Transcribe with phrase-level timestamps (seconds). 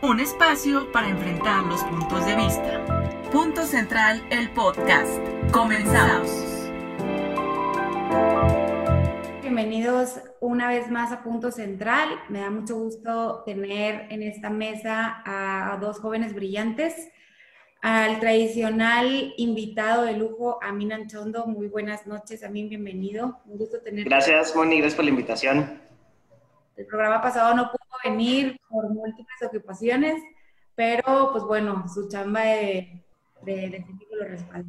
[0.00, 3.10] un espacio para enfrentar los puntos de vista.
[3.32, 5.18] Punto Central, el podcast.
[5.50, 6.30] Comenzamos.
[9.42, 12.10] Bienvenidos una vez más a Punto Central.
[12.28, 17.08] Me da mucho gusto tener en esta mesa a dos jóvenes brillantes.
[17.82, 21.46] Al tradicional invitado de lujo, Amin Anchondo.
[21.46, 23.40] Muy buenas noches, Amin, bienvenido.
[23.46, 24.04] Un gusto tener.
[24.04, 25.80] Gracias, Moni, gracias por la invitación.
[26.76, 30.22] El programa pasado no pudo venir por múltiples ocupaciones,
[30.74, 33.04] pero pues bueno, su chamba de,
[33.42, 34.68] de, lo respalda.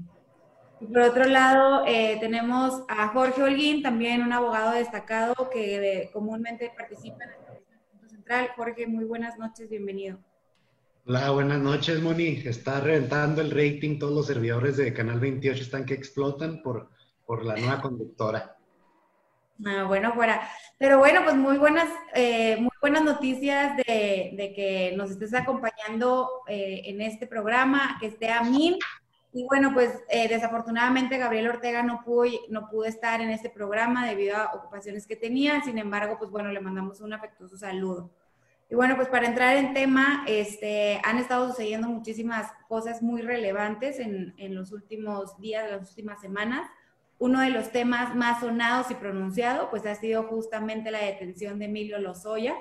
[0.81, 6.71] Y por otro lado, eh, tenemos a Jorge Holguín, también un abogado destacado que comúnmente
[6.75, 8.49] participa en el Punto Central.
[8.55, 10.19] Jorge, muy buenas noches, bienvenido.
[11.05, 12.41] Hola, buenas noches, Moni.
[12.45, 16.89] Está reventando el rating, todos los servidores de Canal 28 están que explotan por,
[17.25, 18.55] por la nueva conductora.
[19.65, 20.47] Ah, bueno, fuera.
[20.77, 26.83] Pero bueno, pues muy buenas, eh, muy buenas noticias de, que nos estés acompañando eh,
[26.85, 28.77] en este programa, que esté a mí.
[29.31, 34.07] Y bueno, pues eh, desafortunadamente Gabriel Ortega no pudo, no pudo estar en este programa
[34.07, 35.61] debido a ocupaciones que tenía.
[35.61, 38.09] Sin embargo, pues bueno, le mandamos un afectuoso saludo.
[38.71, 43.99] Y bueno, pues para entrar en tema, este, han estado sucediendo muchísimas cosas muy relevantes
[43.99, 46.69] en, en los últimos días, las últimas semanas
[47.19, 51.65] uno de los temas más sonados y pronunciado, pues ha sido justamente la detención de
[51.65, 52.55] Emilio Lozoya.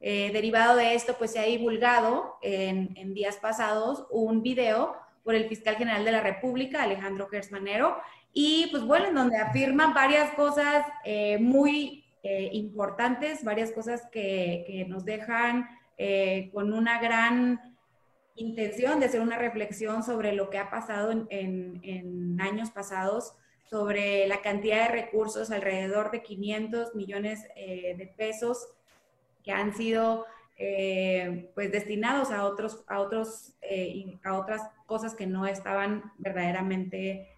[0.00, 5.48] Eh, derivado de esto, pues se ha divulgado en, días pasados un video por el
[5.48, 7.98] fiscal general de la República, Alejandro Gersmanero,
[8.32, 14.86] y pues bueno, en donde afirma varias cosas eh, muy eh, importantes, varias cosas que,
[14.88, 15.68] nos dejan
[16.54, 17.60] con una gran
[18.34, 23.34] intención de hacer una reflexión sobre lo que ha pasado en años pasados
[23.70, 28.68] sobre la cantidad de recursos, alrededor de 500 millones eh, de pesos
[29.44, 35.26] que han sido eh, pues destinados a otros, a otros, eh, a otras cosas que
[35.26, 37.36] no estaban verdaderamente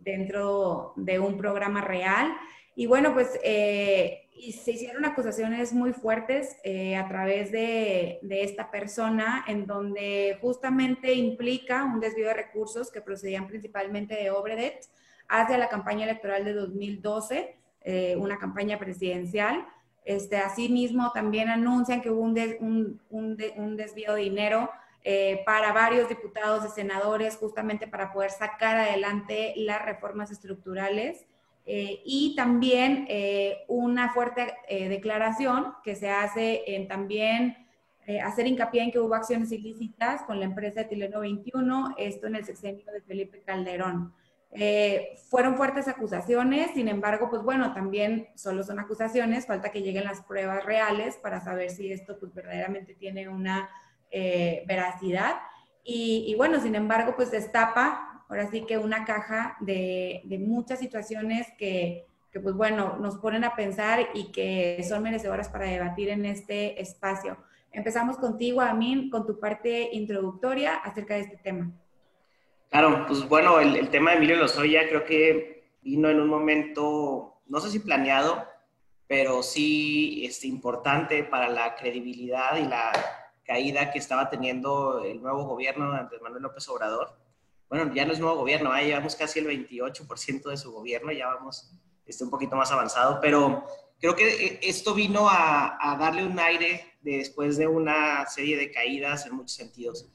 [0.00, 2.34] dentro de un programa real.
[2.74, 6.56] Y bueno, pues se hicieron acusaciones muy fuertes
[6.98, 13.00] a través de, de, esta persona, en donde justamente implica un desvío de recursos que
[13.00, 14.88] procedían principalmente de Obredet,
[15.28, 19.66] hacia la campaña electoral de 2012, eh, una campaña presidencial.
[20.04, 24.70] Este, asimismo, también anuncian que hubo un, desvío de dinero
[25.04, 31.24] eh, para varios diputados y senadores justamente para poder sacar adelante las reformas estructurales.
[31.64, 33.06] Eh, y también
[33.68, 37.56] una fuerte declaración que se hace en también
[38.24, 42.44] hacer hincapié en que hubo acciones ilícitas con la empresa Tileno 21, esto en el
[42.44, 44.12] sexenio de Felipe Calderón.
[44.54, 50.04] Eh, fueron fuertes acusaciones, sin embargo, pues bueno, también solo son acusaciones, falta que lleguen
[50.04, 53.70] las pruebas reales para saber si esto pues verdaderamente tiene una
[54.10, 55.36] eh, veracidad.
[55.84, 62.06] Y, bueno, sin embargo, pues destapa ahora sí que una caja de, muchas situaciones que,
[62.30, 66.80] que, pues bueno, nos ponen a pensar y que son merecedoras para debatir en este
[66.80, 67.36] espacio.
[67.72, 71.72] Empezamos contigo, Amin, con tu parte introductoria acerca de este tema.
[72.72, 77.60] Claro, pues bueno, el, tema de Emilio Lozoya creo que vino en un momento, no
[77.60, 78.48] sé si planeado,
[79.06, 82.90] pero sí este, importante para la credibilidad y la
[83.44, 87.14] caída que estaba teniendo el nuevo gobierno de Manuel López Obrador.
[87.68, 91.26] Bueno, ya no es nuevo gobierno, ahí llevamos casi el 28% de su gobierno, ya
[91.26, 91.70] vamos
[92.06, 93.66] este, un poquito más avanzado, pero
[94.00, 99.26] creo que eh, esto vino a darle un aire después de una serie de caídas
[99.26, 100.08] en muchos sentidos.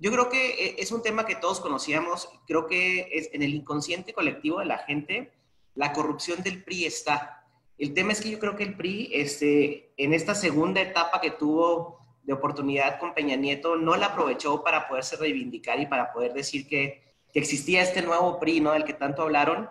[0.00, 3.54] Yo creo que eh, es un tema que todos conocíamos, creo que es en el
[3.54, 5.30] inconsciente colectivo de la gente,
[5.74, 7.46] la corrupción del PRI está.
[7.76, 11.30] El tema es que yo creo que el PRI, este, en esta segunda etapa que
[11.30, 16.32] tuvo de oportunidad con Peña Nieto, no la aprovechó para poderse reivindicar y para poder
[16.32, 18.72] decir que, existía este nuevo PRI, ¿no?
[18.72, 19.70] Del que tanto hablaron.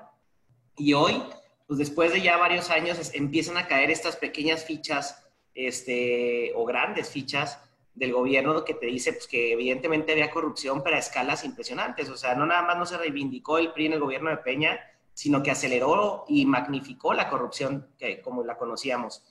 [0.77, 1.21] Y hoy,
[1.67, 7.09] pues después de ya varios años, empiezan a caer estas pequeñas fichas, este, o grandes
[7.09, 7.59] fichas,
[7.99, 12.09] del gobierno que te dice pues, que evidentemente había corrupción, pero a escalas impresionantes.
[12.09, 14.79] O sea, no nada más no se reivindicó el PRI en el gobierno de Peña,
[15.13, 19.21] sino que aceleró y magnificó la corrupción que, como la conocíamos.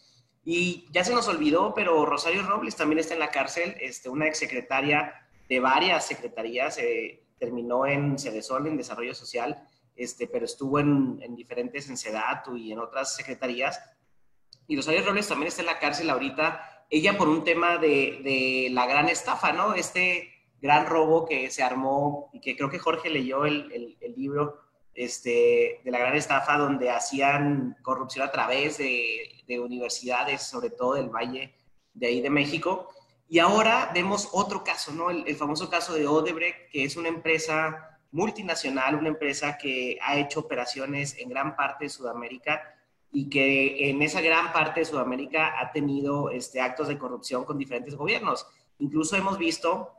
[0.44, 4.26] Y ya se nos olvidó, pero Rosario Robles también está en la cárcel, este, una
[4.26, 5.14] exsecretaria
[5.48, 9.66] de varias secretarías, eh, terminó en Cedesol, en Desarrollo Social,
[9.96, 13.80] este, pero estuvo en, en diferentes, en SEDATU y en otras secretarías.
[14.66, 18.86] Y Rosario Robles también está en la cárcel ahorita ella por un tema de, la
[18.86, 19.74] gran estafa, ¿no?
[19.74, 20.30] Este
[20.60, 24.62] gran robo que se armó y que creo que Jorge leyó el, libro
[24.94, 31.08] este, de la gran estafa donde hacían corrupción a través de, universidades, sobre todo del
[31.08, 31.54] Valle
[31.94, 32.88] de ahí de México.
[33.30, 35.10] Y ahora vemos otro caso, ¿no?
[35.10, 40.18] El, el, famoso caso de Odebrecht, que es una empresa multinacional, una empresa que ha
[40.18, 42.77] hecho operaciones en gran parte de Sudamérica
[43.10, 47.58] y que en esa gran parte de Sudamérica ha tenido este, actos de corrupción con
[47.58, 48.46] diferentes gobiernos.
[48.78, 49.92] Incluso hemos visto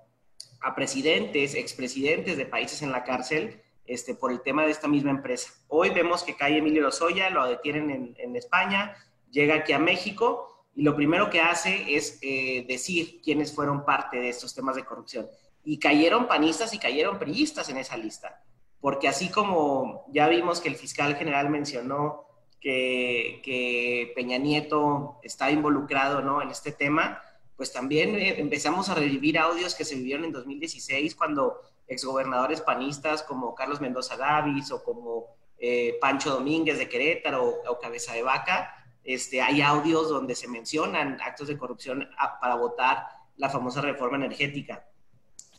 [0.61, 5.11] a presidentes, expresidentes de países en la cárcel este, por el tema de esta misma
[5.11, 5.51] empresa.
[5.67, 8.95] Hoy vemos que cae Emilio Lozoya, lo detienen en, en España,
[9.31, 14.17] llega aquí a México y lo primero que hace es eh, decir quiénes fueron parte
[14.17, 15.27] de estos temas de corrupción.
[15.63, 18.43] Y cayeron panistas y cayeron priistas en esa lista,
[18.79, 22.28] porque así como ya vimos que el fiscal general mencionó
[22.59, 26.41] que, que Peña Nieto está involucrado ¿no?
[26.41, 27.21] en este tema,
[27.55, 33.23] pues también eh, empezamos a revivir audios que se vivieron en 2016 cuando exgobernadores panistas
[33.23, 35.25] como Carlos Mendoza Davis o como
[35.57, 38.73] eh, Pancho Domínguez de Querétaro o, Cabeza de Vaca,
[39.03, 42.07] este, hay audios donde se mencionan actos de corrupción
[42.39, 44.85] para votar la famosa reforma energética.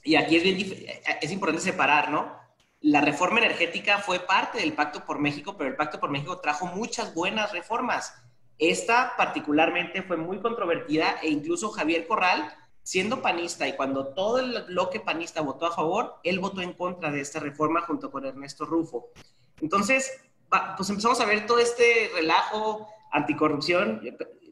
[0.03, 0.57] Y aquí es, bien,
[1.21, 2.40] es importante separar, ¿no?
[2.81, 6.67] La reforma energética fue parte del Pacto por México, pero el Pacto por México trajo
[6.67, 8.15] muchas buenas reformas.
[8.59, 12.51] Esta particularmente fue muy controvertida e incluso Javier Corral,
[12.83, 17.11] siendo panista y cuando todo el bloque panista votó a favor, él votó en contra
[17.11, 19.11] de esta reforma junto con Ernesto Rufo.
[19.61, 20.11] Entonces,
[20.77, 24.01] pues empezamos a ver todo este relajo anticorrupción,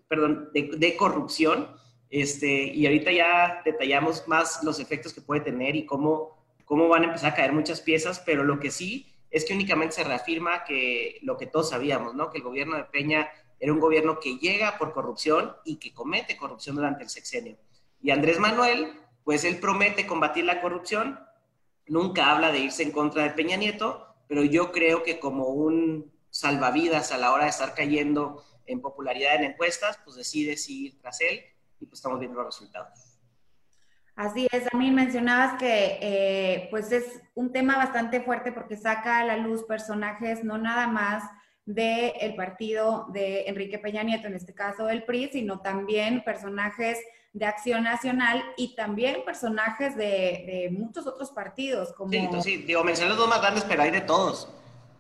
[0.07, 1.77] perdón, de, corrupción,
[2.11, 6.38] este, y ahorita ya detallamos más los efectos que puede tener y cómo
[6.69, 9.97] cómo van a empezar a caer muchas piezas, pero lo que sí es que únicamente
[9.97, 12.31] se reafirma que lo que todos sabíamos, ¿no?
[12.31, 16.37] Que el gobierno de Peña era un gobierno que llega por corrupción y que comete
[16.37, 17.57] corrupción durante el sexenio.
[18.03, 18.93] Y Andrés Manuel,
[19.25, 21.19] pues él promete combatir la corrupción,
[21.87, 26.13] nunca habla de irse en contra de Peña Nieto, pero yo creo que como un
[26.31, 31.23] salvavidas a la hora de estar cayendo en popularidad en encuestas, pues decide ir tras
[31.23, 31.41] él
[31.81, 33.08] y pues estamos viendo los resultados.
[34.19, 39.21] Así es, a mí mencionabas que eh, pues es un tema bastante fuerte porque saca
[39.21, 41.23] a la luz personajes no nada más
[41.65, 46.99] del partido de Enrique Peña Nieto, en este caso el PRI, sino también personajes
[47.33, 51.93] de Acción Nacional y también personajes de, muchos otros partidos.
[51.93, 52.11] Como...
[52.11, 54.53] Sí, sí, digo, mencioné los dos más grandes, pero hay de todos.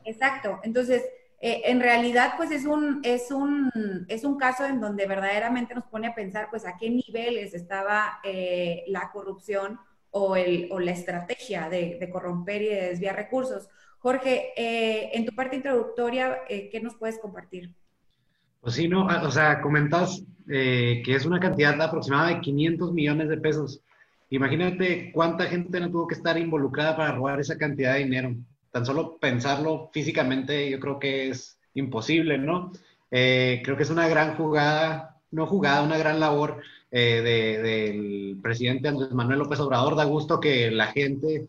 [0.04, 1.02] Exacto, entonces
[1.40, 3.70] eh, en realidad, pues es un, es, un,
[4.08, 8.18] es un caso en donde verdaderamente nos pone a pensar, pues, a qué niveles estaba
[8.24, 9.78] eh, la corrupción
[10.10, 13.68] o, el, o la estrategia de, corromper y de desviar recursos.
[14.00, 17.72] Jorge, eh, en tu parte introductoria, ¿qué nos puedes compartir?
[18.60, 23.36] Pues sí, no, o sea, comentas que es una cantidad aproximada de 500 millones de
[23.36, 23.82] pesos.
[24.30, 28.34] Imagínate cuánta gente no tuvo que estar involucrada para robar esa cantidad de dinero
[28.70, 32.72] tan solo pensarlo físicamente yo creo que es imposible, ¿no?
[33.10, 36.60] Eh, creo que es una gran jugada, no jugada, una gran labor
[36.90, 37.22] eh,
[37.62, 39.96] del presidente Andrés Manuel López Obrador.
[39.96, 41.48] Da gusto que la gente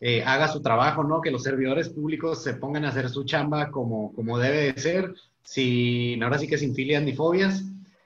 [0.00, 1.20] eh, haga su trabajo, ¿no?
[1.20, 5.14] Que los servidores públicos se pongan a hacer su chamba como, como debe de ser,
[5.42, 7.64] sin, ahora sí que sin filias ni fobias.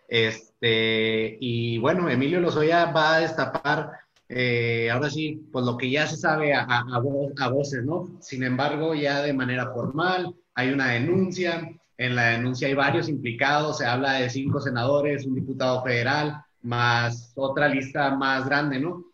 [0.08, 6.06] Este, y bueno, Emilio Lozoya va a destapar eh, ahora sí, pues lo que ya
[6.06, 8.16] se sabe a, a, voces, ¿no?
[8.20, 13.78] Sin embargo, ya de manera formal, hay una denuncia, en la denuncia hay varios implicados,
[13.78, 19.04] se habla de cinco senadores, un diputado federal, más otra lista más grande, ¿no?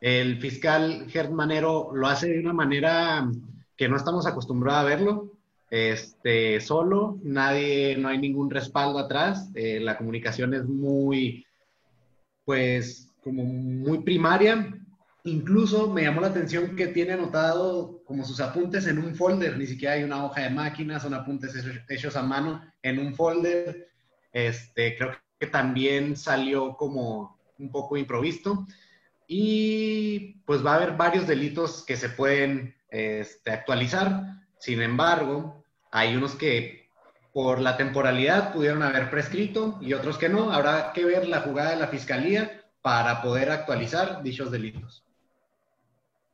[0.00, 3.30] El fiscal Gert Manero lo hace de una manera
[3.76, 5.32] que no estamos acostumbrados a verlo,
[5.70, 11.46] este, solo, nadie, no hay ningún respaldo atrás, eh, la comunicación es muy,
[12.44, 14.74] pues, como muy primaria.
[15.24, 19.66] Incluso me llamó la atención que tiene anotado como sus apuntes en un folder, ni
[19.66, 21.54] siquiera hay una hoja de máquina, son apuntes
[21.88, 23.88] hechos a mano en un folder.
[24.32, 28.66] Este, creo que también salió como un poco improvisto.
[29.26, 34.40] Y pues va a haber varios delitos que se pueden este, actualizar.
[34.58, 36.88] Sin embargo, hay unos que
[37.32, 40.50] por la temporalidad pudieron haber prescrito y otros que no.
[40.52, 45.04] Habrá que ver la jugada de la fiscalía para poder actualizar dichos delitos.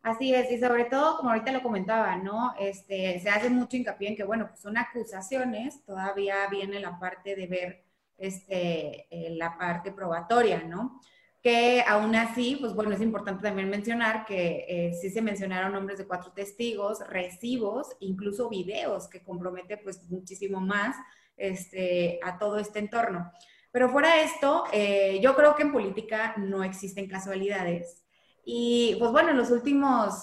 [0.03, 2.55] Así es, y sobre todo, como ahorita lo comentaba, ¿no?
[2.61, 7.35] Este, se hace mucho hincapié en que, bueno, pues son acusaciones, todavía viene la parte
[7.35, 7.85] de ver
[8.17, 11.01] este, eh, la parte probatoria, ¿no?
[11.43, 15.99] Que aún así, pues bueno, es importante también mencionar que eh, sí se mencionaron nombres
[15.99, 20.97] de cuatro testigos, recibos, incluso videos que compromete pues muchísimo más
[21.37, 23.33] este, a todo este entorno.
[23.77, 28.03] Pero fuera esto, eh, yo creo que en política no existen casualidades.
[28.43, 30.15] Y pues bueno, en los últimos,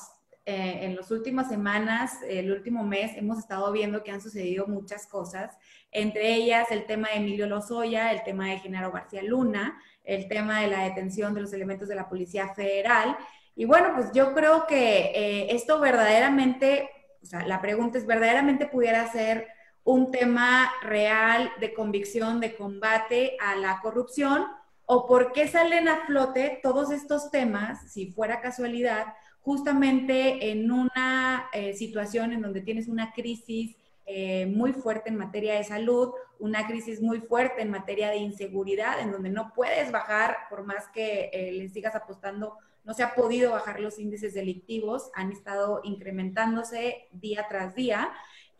[0.43, 5.05] eh, en las últimas semanas, el último mes, hemos estado viendo que han sucedido muchas
[5.05, 5.55] cosas,
[5.91, 10.62] entre ellas el tema de Emilio Lozoya, el tema de Genaro García Luna, el tema
[10.62, 13.15] de la detención de los elementos de la Policía Federal.
[13.55, 16.89] Y bueno, pues yo creo que eh, esto verdaderamente,
[17.22, 19.52] o sea, la pregunta es, ¿verdaderamente pudiera ser
[19.83, 24.45] un tema real de convicción, de combate a la corrupción?
[24.85, 31.49] ¿O por qué salen a flote todos estos temas, si fuera casualidad, justamente en una
[31.53, 33.75] eh, situación en donde tienes una crisis
[34.05, 38.99] eh, muy fuerte en materia de salud, una crisis muy fuerte en materia de inseguridad,
[38.99, 43.15] en donde no puedes bajar, por más que eh, le sigas apostando, no se ha
[43.15, 48.11] podido bajar los índices delictivos, han estado incrementándose día tras día,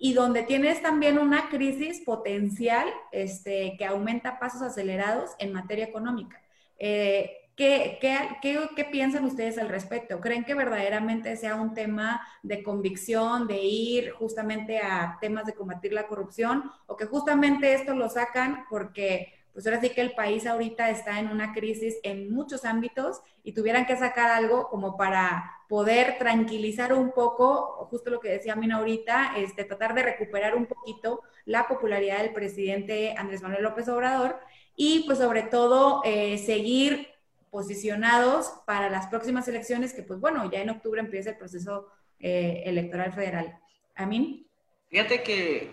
[0.04, 6.42] y donde tienes también una crisis potencial este, que aumenta pasos acelerados en materia económica.
[6.78, 10.20] Eh, ¿Qué, qué, piensan ustedes al respecto?
[10.20, 15.94] ¿Creen que verdaderamente sea un tema de convicción, de ir justamente a temas de combatir
[15.94, 20.48] la corrupción o que justamente esto lo sacan porque pues ahora sí que el país
[20.48, 25.52] ahorita está en una crisis en muchos ámbitos y tuvieran que sacar algo como para
[25.70, 30.66] poder tranquilizar un poco, justo lo que decía Mina ahorita, este, tratar de recuperar un
[30.66, 34.40] poquito la popularidad del presidente Andrés Manuel López Obrador
[34.76, 37.08] y pues sobre todo eh, seguir
[37.52, 41.88] posicionados para las próximas elecciones, que pues bueno, ya en octubre empieza el proceso
[42.20, 43.60] eh, electoral federal.
[43.96, 44.48] ¿Amin?
[44.90, 45.70] Fíjate que,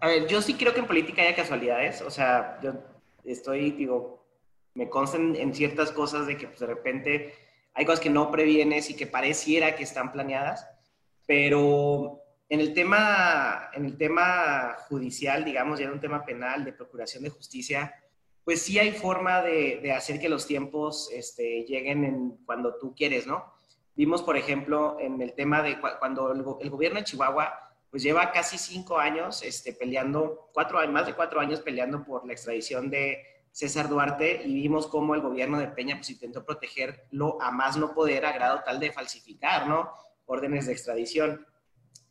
[0.00, 2.74] a ver, yo sí creo que en política haya casualidades, o sea, yo
[3.24, 4.26] estoy, digo,
[4.74, 7.34] me constan en ciertas cosas de que pues, de repente
[7.74, 10.66] hay cosas que no previenes y que pareciera que están planeadas,
[11.26, 16.72] pero en el tema, en el tema judicial, digamos, ya en un tema penal de
[16.72, 17.94] procuración de justicia,
[18.44, 23.26] pues sí hay forma de, hacer que los tiempos este, lleguen en cuando tú quieres,
[23.26, 23.44] ¿no?
[23.94, 28.58] Vimos, por ejemplo, en el tema de cuando el, gobierno de Chihuahua, pues lleva casi
[28.58, 33.88] cinco años este, peleando, cuatro, más de cuatro años peleando por la extradición de César
[33.88, 38.26] Duarte y vimos cómo el gobierno de Peña pues intentó protegerlo a más no poder
[38.26, 39.90] a grado tal de falsificar, ¿no?
[40.26, 41.46] Órdenes de extradición.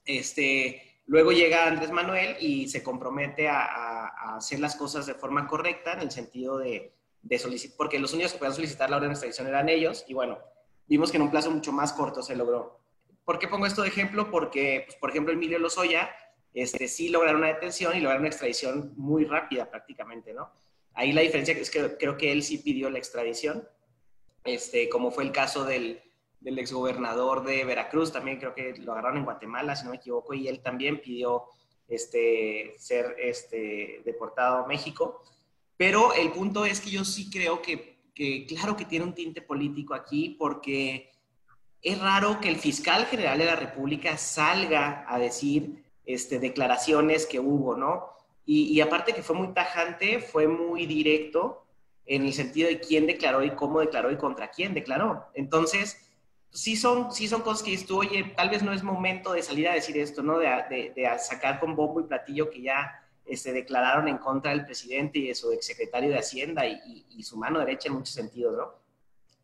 [0.04, 5.94] Este, Luego llega Andrés Manuel y se compromete a, hacer las cosas de forma correcta
[5.94, 6.94] en el sentido de,
[7.40, 10.38] solicitar, porque los únicos que podían solicitar la orden de extradición eran ellos y bueno,
[10.86, 12.82] vimos que en un plazo mucho más corto se logró.
[13.28, 14.32] ¿Por qué pongo esto de ejemplo?
[14.32, 16.16] Porque, pues, por ejemplo, Emilio Lozoya
[16.54, 20.50] este, sí lograron una detención y lograron una extradición muy rápida prácticamente, ¿no?
[20.94, 23.68] Ahí la diferencia es que creo que él sí pidió la extradición,
[24.46, 26.02] este, como fue el caso del,
[26.40, 30.34] del exgobernador de Veracruz, también creo que lo agarraron en Guatemala, si no me equivoco,
[30.34, 31.44] y él también pidió
[31.90, 35.22] este, ser este, deportado a México.
[35.76, 39.42] Pero el punto es que yo sí creo que, que, claro que tiene un tinte
[39.42, 41.12] político aquí, porque
[41.88, 47.40] es raro que el fiscal general de la República salga a decir este, declaraciones que
[47.40, 48.10] hubo, ¿no?
[48.46, 51.66] Y, aparte que fue muy tajante, fue muy directo
[52.06, 55.28] en el sentido de quién declaró y cómo declaró y contra quién declaró.
[55.34, 56.10] Entonces,
[56.50, 59.74] sí son, sí son cosas que oye, tal vez no es momento de salir a
[59.74, 60.40] decir esto, ¿no?
[60.40, 65.28] De, sacar con bombo y platillo que ya este, declararon en contra del presidente y
[65.28, 68.74] de su exsecretario de Hacienda y, y, su mano derecha en muchos sentidos, ¿no?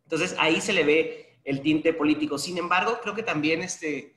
[0.04, 2.38] Entonces ahí se le ve el tinte político.
[2.38, 4.14] Sin embargo, creo que también este,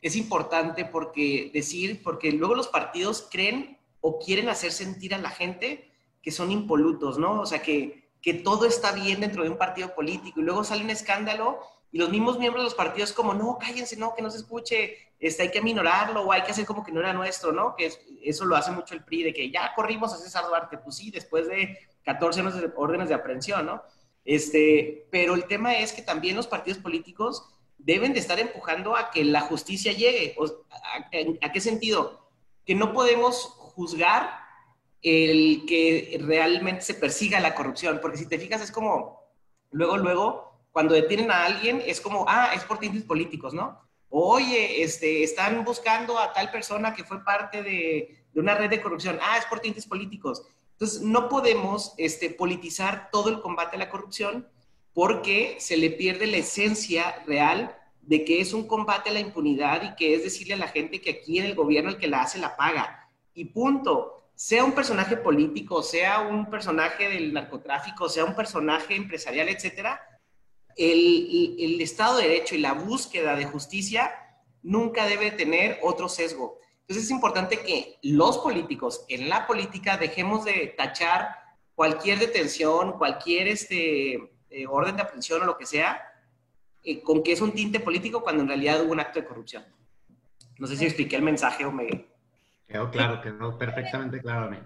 [0.00, 5.30] es importante porque decir, porque luego los partidos creen o quieren hacer sentir a la
[5.30, 5.90] gente
[6.22, 7.40] que son impolutos, ¿no?
[7.40, 10.84] O sea, que, que todo está bien dentro de un partido político y luego sale
[10.84, 11.60] un escándalo
[11.90, 14.96] y los mismos miembros de los partidos como, no, cállense, no, que no se escuche,
[15.20, 17.76] este, hay que minorarlo o hay que hacer como que no era nuestro, ¿no?
[17.76, 20.96] Que eso lo hace mucho el PRI, de que ya corrimos a César Duarte, pues
[20.96, 23.82] sí, después de 14 años de órdenes de aprehensión, ¿no?
[24.24, 27.48] Este, pero el tema es que también los partidos políticos
[27.78, 30.36] deben de estar empujando a que la justicia llegue.
[31.40, 32.30] ¿A, qué sentido?
[32.64, 34.40] Que no podemos juzgar
[35.02, 39.20] el que realmente se persiga la corrupción, porque si te fijas es como,
[39.72, 43.80] luego, luego, cuando detienen a alguien es como, ah, es por tintes políticos, ¿no?
[44.10, 48.80] Oye, este, están buscando a tal persona que fue parte de, de una red de
[48.80, 50.46] corrupción, ah, es por tintes políticos.
[50.82, 54.48] Entonces, no podemos este, politizar todo el combate a la corrupción
[54.92, 59.84] porque se le pierde la esencia real de que es un combate a la impunidad
[59.84, 62.22] y que es decirle a la gente que aquí en el gobierno el que la
[62.22, 63.08] hace la paga.
[63.32, 64.24] Y punto.
[64.34, 70.00] Sea un personaje político, sea un personaje del narcotráfico, sea un personaje empresarial, etcétera,
[70.76, 74.10] el, Estado de Derecho y la búsqueda de justicia
[74.64, 76.58] nunca debe tener otro sesgo.
[76.82, 81.36] Entonces es importante que los políticos en la política dejemos de tachar
[81.74, 84.14] cualquier detención, cualquier este,
[84.50, 86.02] eh, orden de aprehensión o lo que sea,
[86.82, 89.64] eh, con que es un tinte político cuando en realidad hubo un acto de corrupción.
[90.58, 92.06] No sé si expliqué el mensaje o me...
[92.66, 94.58] Quedó claro, quedó perfectamente claro a mí.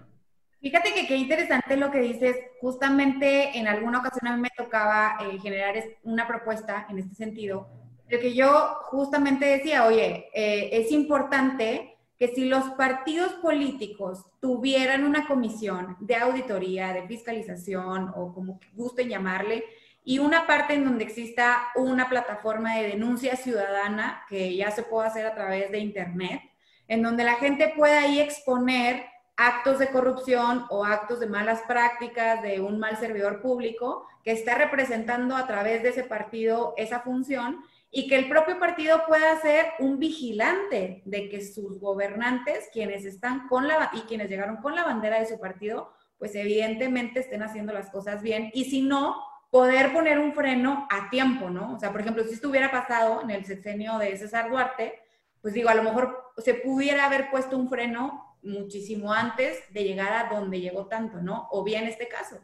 [0.59, 2.35] Fíjate que qué interesante lo que dices.
[2.59, 7.69] Justamente en alguna ocasión a mí me tocaba eh, generar una propuesta en este sentido,
[8.07, 15.03] de que yo justamente decía, oye, eh, es importante que si los partidos políticos tuvieran
[15.03, 19.63] una comisión de auditoría, de fiscalización o como gusten llamarle,
[20.03, 25.07] y una parte en donde exista una plataforma de denuncia ciudadana que ya se puede
[25.09, 26.41] hacer a través de Internet,
[26.87, 29.05] en donde la gente pueda ahí exponer
[29.35, 34.55] actos de corrupción o actos de malas prácticas de un mal servidor público que está
[34.55, 37.59] representando a través de ese partido esa función
[37.89, 43.47] y que el propio partido pueda ser un vigilante de que sus gobernantes, quienes están
[43.47, 47.73] con la y quienes llegaron con la bandera de su partido, pues evidentemente estén haciendo
[47.73, 49.15] las cosas bien y si no,
[49.49, 51.75] poder poner un freno a tiempo, ¿no?
[51.75, 55.01] O sea, por ejemplo, si esto hubiera pasado en el sexenio de César Duarte,
[55.41, 60.13] pues digo, a lo mejor se pudiera haber puesto un freno muchísimo antes de llegar
[60.13, 61.47] a donde llegó tanto, ¿no?
[61.51, 62.39] O bien este caso.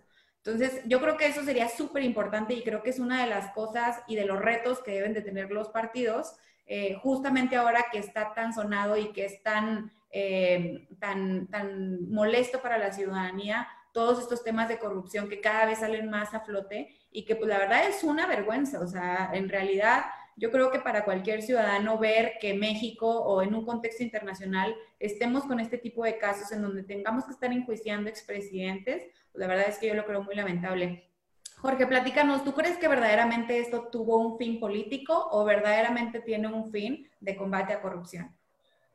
[0.46, 3.54] Entonces, yo creo que eso sería súper importante y creo que es una de las
[3.54, 6.36] cosas y de los retos que deben de tener los partidos,
[6.66, 12.62] eh, justamente ahora que está tan sonado y que es tan, eh, tan, tan molesto
[12.62, 16.94] para la ciudadanía, todos estos temas de corrupción que cada vez salen más a flote
[17.10, 20.80] y que pues la verdad es una vergüenza, o sea, en realidad yo creo que
[20.80, 26.04] para cualquier ciudadano ver que México o en un contexto internacional estemos con este tipo
[26.04, 29.94] de casos en donde tengamos que estar enjuiciando expresidentes, pues la verdad es que yo
[29.94, 31.10] lo creo muy lamentable.
[31.58, 36.72] Jorge, platícanos, ¿tú crees que verdaderamente esto tuvo un fin político o verdaderamente tiene un
[36.72, 38.36] fin de combate a corrupción?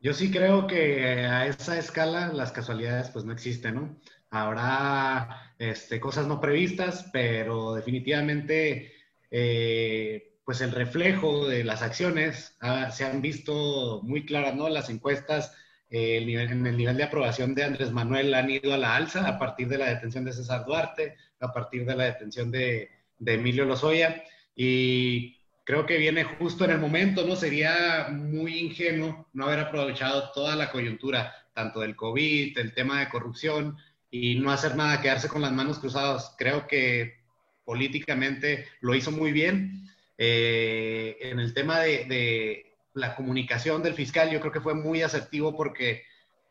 [0.01, 3.97] Yo sí creo que a esa escala las casualidades pues no existen, ¿no?
[4.31, 8.93] Habrá este, cosas no previstas, pero definitivamente
[9.31, 14.71] eh, pues el reflejo de las acciones ah, se han visto muy claras, ¿no?
[14.71, 15.55] Las encuestas
[15.91, 19.39] eh, en el nivel de aprobación de Andrés Manuel han ido a la alza a
[19.39, 23.67] partir de la detención de César Duarte, a partir de la detención de, de Emilio
[23.67, 24.25] Lozoya,
[24.57, 27.37] y creo que viene justo en el momento, ¿no?
[27.37, 33.11] Sería muy ingenuo no haber aprovechado toda la coyuntura, tanto del COVID, el tema de
[33.11, 33.77] corrupción,
[34.11, 36.35] y no hacer nada, quedarse con las manos cruzadas.
[36.39, 37.19] Creo que
[37.67, 39.85] políticamente lo hizo muy bien
[40.19, 45.57] eh, en el tema de, la comunicación del fiscal, yo creo que fue muy asertivo
[45.57, 46.03] porque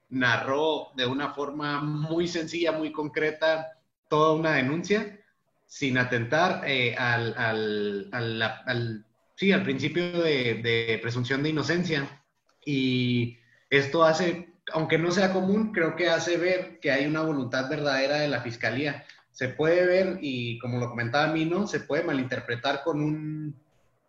[0.10, 3.74] narró de una forma muy sencilla, muy concreta,
[4.08, 5.20] toda una denuncia,
[5.66, 12.24] sin atentar eh, al, al, sí, al principio de, de, presunción de inocencia.
[12.64, 13.38] Y
[13.70, 18.20] esto hace, aunque no sea común, creo que hace ver que hay una voluntad verdadera
[18.20, 19.06] de la fiscalía
[19.38, 23.56] se puede ver, y como lo comentaba Mino, se puede malinterpretar con un,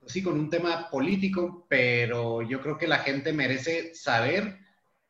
[0.06, 4.56] sí, con un tema político, pero yo creo que la gente merece saber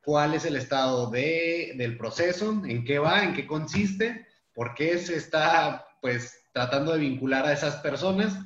[0.02, 4.98] cuál es el estado de, del proceso, en qué va, en qué consiste, por qué
[4.98, 8.36] se está, pues, tratando de vincular a esas personas,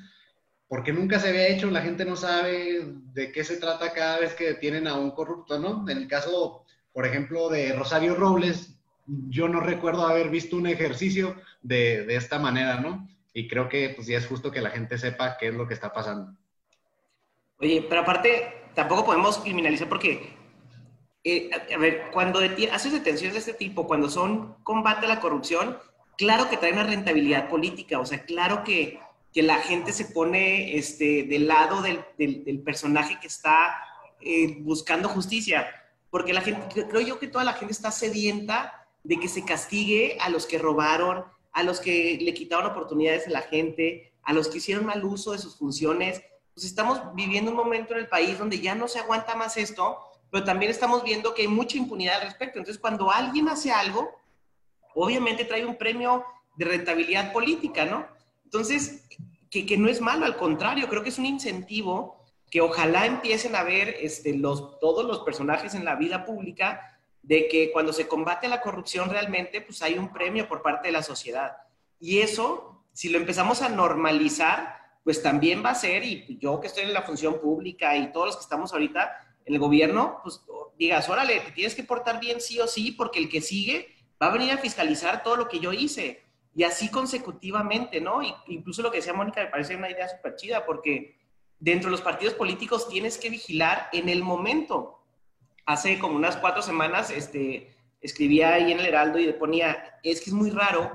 [0.69, 2.83] porque nunca se había hecho, la gente no sabe
[3.15, 5.89] de qué se trata cada vez que detienen a un corrupto, ¿no?
[5.89, 11.35] En el caso, por ejemplo, de Rosario Robles, yo no recuerdo haber visto un ejercicio
[11.63, 13.09] de, esta manera, ¿no?
[13.33, 15.75] Y creo que pues ya es justo que la gente sepa qué es lo que
[15.75, 16.37] está pasando.
[17.59, 20.37] Oye, pero aparte, tampoco podemos criminalizar porque,
[21.25, 22.41] eh, a, ver, cuando
[22.73, 25.79] haces detenciones de este tipo, cuando son combate a la corrupción,
[26.19, 28.99] claro que trae una rentabilidad política, o sea, claro que,
[29.33, 33.77] que la gente se pone este, del lado del, del, del personaje que está
[34.21, 35.69] eh, buscando justicia,
[36.11, 40.17] porque la gente, creo yo que toda la gente está sedienta de que se castigue
[40.21, 44.49] a los que robaron, a los que le quitaron oportunidades a la gente, a los
[44.49, 46.23] que hicieron mal uso de sus funciones.
[46.55, 49.99] Pues estamos viviendo un momento en el país donde ya no se aguanta más esto,
[50.31, 52.59] pero también estamos viendo que hay mucha impunidad al respecto.
[52.59, 54.11] Entonces, cuando alguien hace algo,
[54.95, 56.25] obviamente trae un premio
[56.57, 58.07] de rentabilidad política, ¿no?
[58.45, 59.07] Entonces,
[59.51, 63.57] que, que no es malo, al contrario, creo que es un incentivo que ojalá empiecen
[63.57, 66.92] a ver este, los, todos los personajes en la vida pública
[67.23, 70.93] de que cuando se combate la corrupción realmente, pues hay un premio por parte de
[70.93, 71.57] la sociedad.
[72.01, 76.67] Y eso, si lo empezamos a normalizar, pues también va a ser, y yo que
[76.67, 79.11] estoy en la función pública y todos los que estamos ahorita
[79.45, 80.43] en el gobierno, pues
[80.79, 84.27] digas, órale, te tienes que portar bien sí o sí, porque el que sigue va
[84.27, 86.23] a venir a fiscalizar todo lo que yo hice.
[86.55, 88.23] Y así consecutivamente, ¿no?
[88.23, 91.19] Y incluso lo que decía Mónica me parece una idea súper chida, porque
[91.59, 95.02] dentro de los partidos políticos tienes que vigilar en el momento
[95.67, 100.21] hace como unas cuatro semanas este, escribía ahí en el Heraldo y le ponía, es
[100.21, 100.91] que es muy raro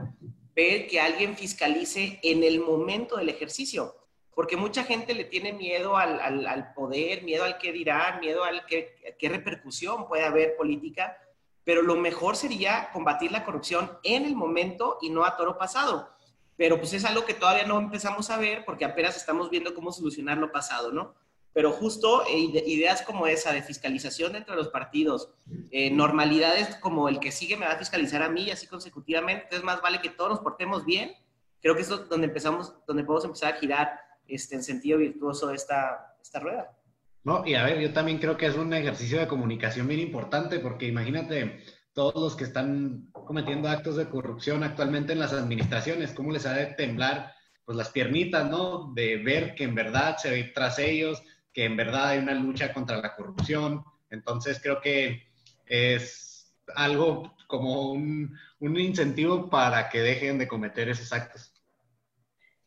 [0.56, 3.96] ver que alguien fiscalice en el momento del ejercicio,
[4.34, 8.66] porque mucha gente le tiene miedo al, al, poder, miedo al qué dirán, miedo al
[8.66, 11.18] qué, qué repercusión puede haber política,
[11.64, 16.10] pero lo mejor sería combatir la corrupción en el momento y no a toro pasado.
[16.56, 19.92] Pero pues es algo que todavía no empezamos a ver porque apenas estamos viendo cómo
[19.92, 21.14] solucionar lo pasado, ¿no?
[21.58, 25.32] Pero justo eh, ideas como esa de fiscalización dentro de los partidos,
[25.72, 29.46] eh, normalidades como el que sigue me va a fiscalizar a mí y así consecutivamente,
[29.46, 31.14] entonces más vale que todos nos portemos bien.
[31.60, 35.50] Creo que eso es donde empezamos, donde podemos empezar a girar este, en sentido virtuoso
[35.50, 36.78] esta, esta rueda.
[37.24, 40.60] No, y a ver, yo también creo que es un ejercicio de comunicación bien importante,
[40.60, 46.32] porque imagínate todos los que están cometiendo actos de corrupción actualmente en las administraciones, cómo
[46.32, 47.34] les ha de temblar
[47.66, 48.94] pues las piernitas, ¿no?
[48.94, 51.24] De ver que en verdad se ve tras ellos,
[51.58, 53.84] que en verdad hay una lucha contra la corrupción.
[54.12, 55.24] Entonces creo que
[55.66, 61.52] es algo como un, un incentivo para que dejen de cometer esos actos.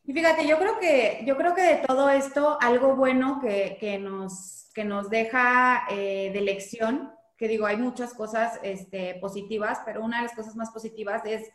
[0.03, 3.97] Y fíjate, yo creo que, yo creo que de todo esto, algo bueno que, que
[3.97, 10.03] nos, que nos deja eh, de lección, que digo, hay muchas cosas este, positivas, pero
[10.03, 11.49] una de las cosas más positivas es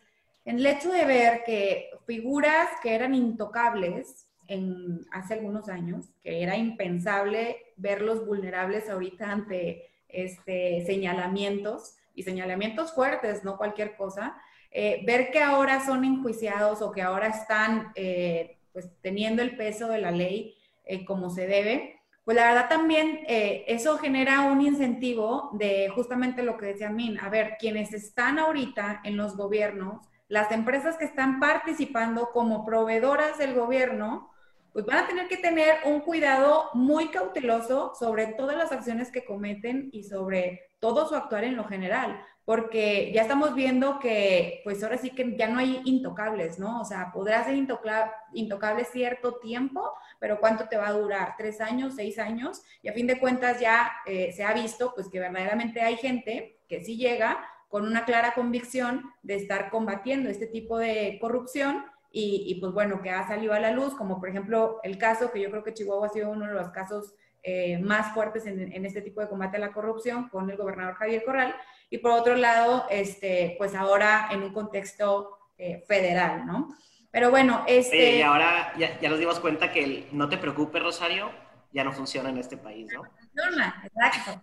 [0.47, 6.57] el hecho de ver que figuras que eran intocables en, hace algunos años, que era
[6.57, 14.37] impensable verlos vulnerables ahorita ante este, señalamientos y señalamientos fuertes, no cualquier cosa,
[14.71, 19.89] eh, ver que ahora son enjuiciados o que ahora están eh, pues, teniendo el peso
[19.89, 20.55] de la ley
[20.85, 26.57] eh, como se debe, pues la verdad también eso genera un incentivo de justamente lo
[26.59, 31.39] que decía Min, a ver, quienes están ahorita en los gobiernos, las empresas que están
[31.39, 34.33] participando como proveedoras del gobierno,
[34.77, 39.25] pues van a tener que tener un cuidado muy cauteloso sobre todas las acciones que
[39.25, 44.83] cometen y sobre todo su actuar en lo general, porque ya estamos viendo que pues
[44.83, 46.83] ahora sí que ya no hay intocables, ¿no?
[46.83, 51.37] O sea, podrá ser intocable cierto tiempo, pero ¿cuánto te va a durar?
[51.39, 52.61] ¿Tres años, seis años?
[52.83, 56.61] Y a fin de cuentas ya eh, se ha visto pues que verdaderamente hay gente
[56.69, 61.83] que sí llega con una clara convicción de estar combatiendo este tipo de corrupción
[62.19, 65.41] y, pues bueno, que ha salido a la luz, como por ejemplo el caso que
[65.41, 68.87] yo creo que Chihuahua ha sido uno de los casos eh, más fuertes en, en,
[68.87, 71.55] este tipo de combate a la corrupción con el gobernador Javier Corral,
[71.91, 76.75] y por otro lado, este, pues ahora en un contexto eh, federal, ¿no?
[77.11, 78.17] Pero bueno, este...
[78.17, 81.31] y ahora ya, ya, nos dimos cuenta que el no te preocupes, Rosario,
[81.71, 83.05] ya no funciona en este país, ¿no?
[83.05, 84.43] funciona, exacto.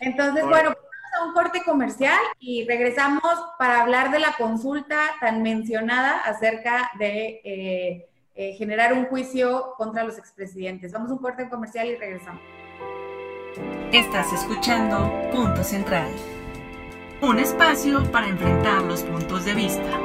[0.00, 0.74] Entonces, bueno,
[1.18, 3.22] a un corte comercial y regresamos
[3.58, 10.04] para hablar de la consulta tan mencionada acerca de eh, eh, generar un juicio contra
[10.04, 10.92] los expresidentes.
[10.92, 12.42] Vamos a un corte comercial y regresamos.
[13.92, 16.08] Estás escuchando Punto Central
[17.22, 19.98] un espacio para enfrentar los puntos de vista.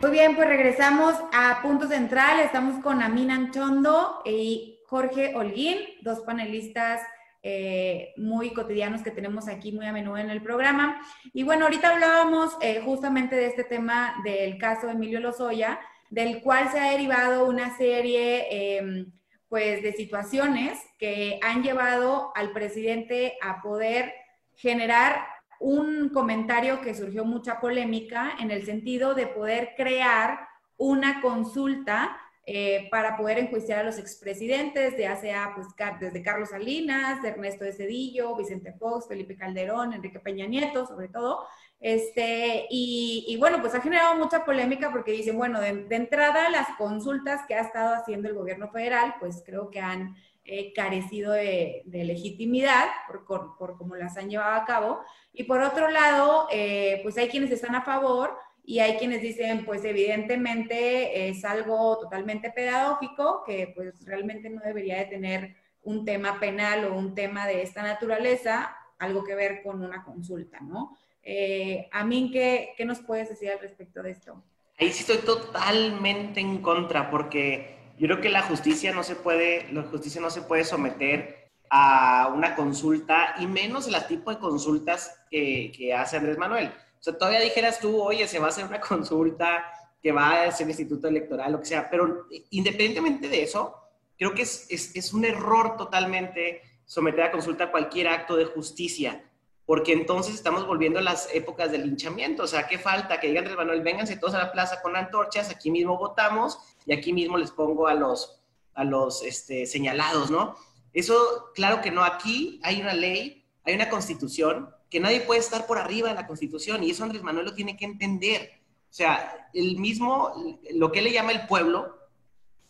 [0.00, 2.38] Muy bien, pues regresamos a Punto Central.
[2.38, 7.02] Estamos con Amin Anchondo y Jorge Holguín, dos panelistas
[7.42, 11.00] eh, muy cotidianos que tenemos aquí muy a menudo en el programa.
[11.32, 16.42] Y bueno, ahorita hablábamos eh, justamente de este tema del caso de Emilio Lozoya, del
[16.42, 19.12] cual se ha derivado una serie em,
[19.48, 24.12] pues, de situaciones que han llevado al presidente a poder
[24.56, 25.24] generar
[25.60, 32.18] un comentario que surgió mucha polémica en el sentido de poder crear una consulta
[32.52, 35.68] eh, para poder enjuiciar a los expresidentes, ya sea pues,
[36.00, 41.06] desde Carlos Salinas, de Ernesto de Cedillo, Vicente Fox, Felipe Calderón, Enrique Peña Nieto, sobre
[41.06, 41.46] todo.
[41.78, 47.42] Este, y, bueno, pues ha generado mucha polémica porque dicen, bueno, de, entrada las consultas
[47.46, 52.88] que ha estado haciendo el gobierno federal, pues creo que han eh, carecido de, legitimidad
[53.06, 55.00] por, por, cómo las han llevado a cabo.
[55.32, 59.64] Y por otro lado, eh, pues hay quienes están a favor y hay quienes dicen,
[59.64, 66.38] pues evidentemente es algo totalmente pedagógico que pues realmente no debería de tener un tema
[66.38, 70.96] penal o un tema de esta naturaleza, algo que ver con una consulta, ¿no?
[71.22, 74.42] Eh, Amin, ¿qué, ¿qué nos puedes decir al respecto de esto?
[74.78, 79.70] Ahí sí estoy totalmente en contra porque yo creo que la justicia no se puede,
[79.72, 85.22] la justicia no se puede someter a una consulta y menos el tipo de consultas
[85.30, 86.72] que, que hace Andrés Manuel.
[87.00, 89.64] O sea, todavía dijeras tú, oye, se va a hacer una consulta
[90.02, 93.76] que va a ser el Instituto Electoral, lo que sea, pero independientemente de eso,
[94.18, 99.24] creo que es, es, es un error totalmente someter a consulta cualquier acto de justicia
[99.70, 102.42] porque entonces estamos volviendo a las épocas del linchamiento.
[102.42, 103.20] O sea, ¿qué falta?
[103.20, 106.92] Que digan Andrés Manuel, vénganse todos a la plaza con antorchas, aquí mismo votamos y
[106.92, 108.42] aquí mismo les pongo a los,
[108.74, 110.56] a los este, señalados, ¿no?
[110.92, 112.02] Eso, claro que no.
[112.02, 116.26] Aquí hay una ley, hay una constitución, que nadie puede estar por arriba de la
[116.26, 118.60] constitución y eso Andrés Manuel lo tiene que entender.
[118.90, 120.32] O sea, el mismo,
[120.74, 121.96] lo que él le llama el pueblo,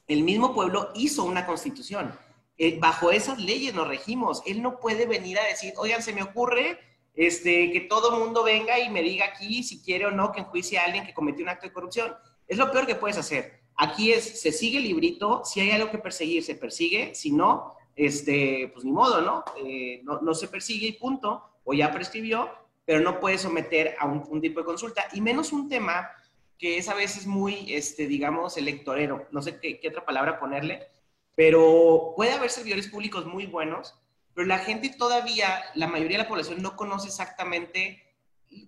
[0.06, 2.12] el mismo pueblo hizo una constitución.
[2.58, 4.42] Eh, bajo esas leyes nos regimos.
[4.44, 6.78] Él no puede venir a decir, oigan, se me ocurre
[7.14, 10.78] este, que todo mundo venga y me diga aquí si quiere o no que enjuicie
[10.78, 12.14] a alguien que cometió un acto de corrupción.
[12.46, 13.62] Es lo peor que puedes hacer.
[13.76, 17.76] Aquí es, se sigue el librito, si hay algo que perseguir, se persigue, si no,
[17.96, 19.44] este, pues ni modo, ¿no?
[19.64, 22.50] Eh, no, no, se persigue y punto, o ya prescribió,
[22.84, 26.10] pero no puedes someter a un, tipo de consulta, y menos un tema
[26.58, 30.88] que es a veces muy, este, digamos, electorero, no sé qué, qué otra palabra ponerle,
[31.34, 33.94] pero puede haber servidores públicos muy buenos,
[34.34, 38.02] pero la gente todavía, la mayoría de la población no conoce exactamente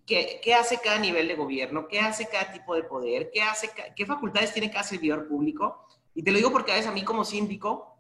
[0.07, 3.71] qué, qué hace cada nivel de gobierno, qué hace cada tipo de poder, qué, hace,
[3.95, 5.87] qué facultades tiene cada servidor público.
[6.15, 7.97] Y te lo digo porque a veces a mí como síndico,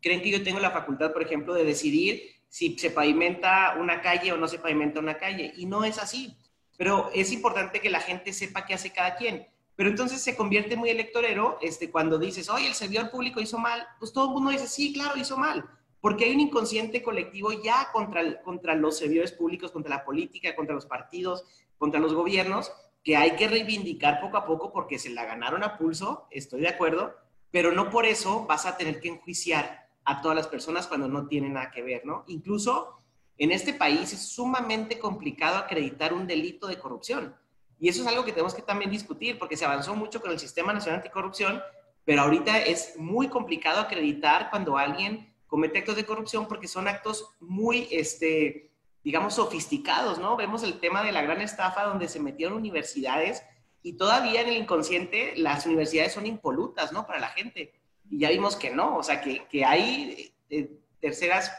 [0.00, 4.32] creen que yo tengo la facultad, por ejemplo, de decidir si se pavimenta una calle
[4.32, 5.52] o no se pavimenta una calle.
[5.58, 6.34] Y no es así.
[6.78, 9.46] Pero es importante que la gente sepa qué hace cada quien.
[9.74, 13.86] Pero entonces se convierte muy electorero este, cuando dices, oye, el servidor público hizo mal.
[13.98, 15.68] Pues todo el mundo dice, sí, claro, hizo mal
[16.00, 20.74] porque hay un inconsciente colectivo ya contra, contra los servidores públicos, contra la política, contra
[20.74, 21.44] los partidos,
[21.78, 25.76] contra los gobiernos, que hay que reivindicar poco a poco porque se la ganaron a
[25.76, 27.16] pulso, estoy de acuerdo,
[27.50, 31.26] pero no por eso vas a tener que enjuiciar a todas las personas cuando no
[31.26, 32.24] tienen nada que ver, ¿no?
[32.28, 33.02] Incluso
[33.36, 37.36] en este país es sumamente complicado acreditar un delito de corrupción.
[37.78, 40.38] Y eso es algo que tenemos que también discutir, porque se avanzó mucho con el
[40.38, 41.60] Sistema Nacional Anticorrupción,
[42.04, 47.30] pero ahorita es muy complicado acreditar cuando alguien comete actos de corrupción porque son actos
[47.40, 48.70] muy, este,
[49.02, 50.36] digamos, sofisticados, ¿no?
[50.36, 53.42] Vemos el tema de la gran estafa donde se metieron universidades
[53.82, 57.06] y todavía en el inconsciente las universidades son impolutas, ¿no?
[57.06, 57.74] Para la gente.
[58.10, 61.52] Y ya vimos que no, o sea, que, que hay eh, terceras,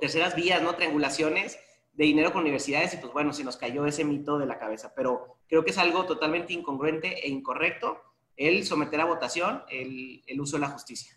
[0.00, 0.74] terceras vías, ¿no?
[0.74, 1.58] Triangulaciones
[1.92, 4.92] de dinero con universidades y pues bueno, se nos cayó ese mito de la cabeza,
[4.96, 8.00] pero creo que es algo totalmente incongruente e incorrecto
[8.36, 11.16] el someter a votación el, el uso de la justicia.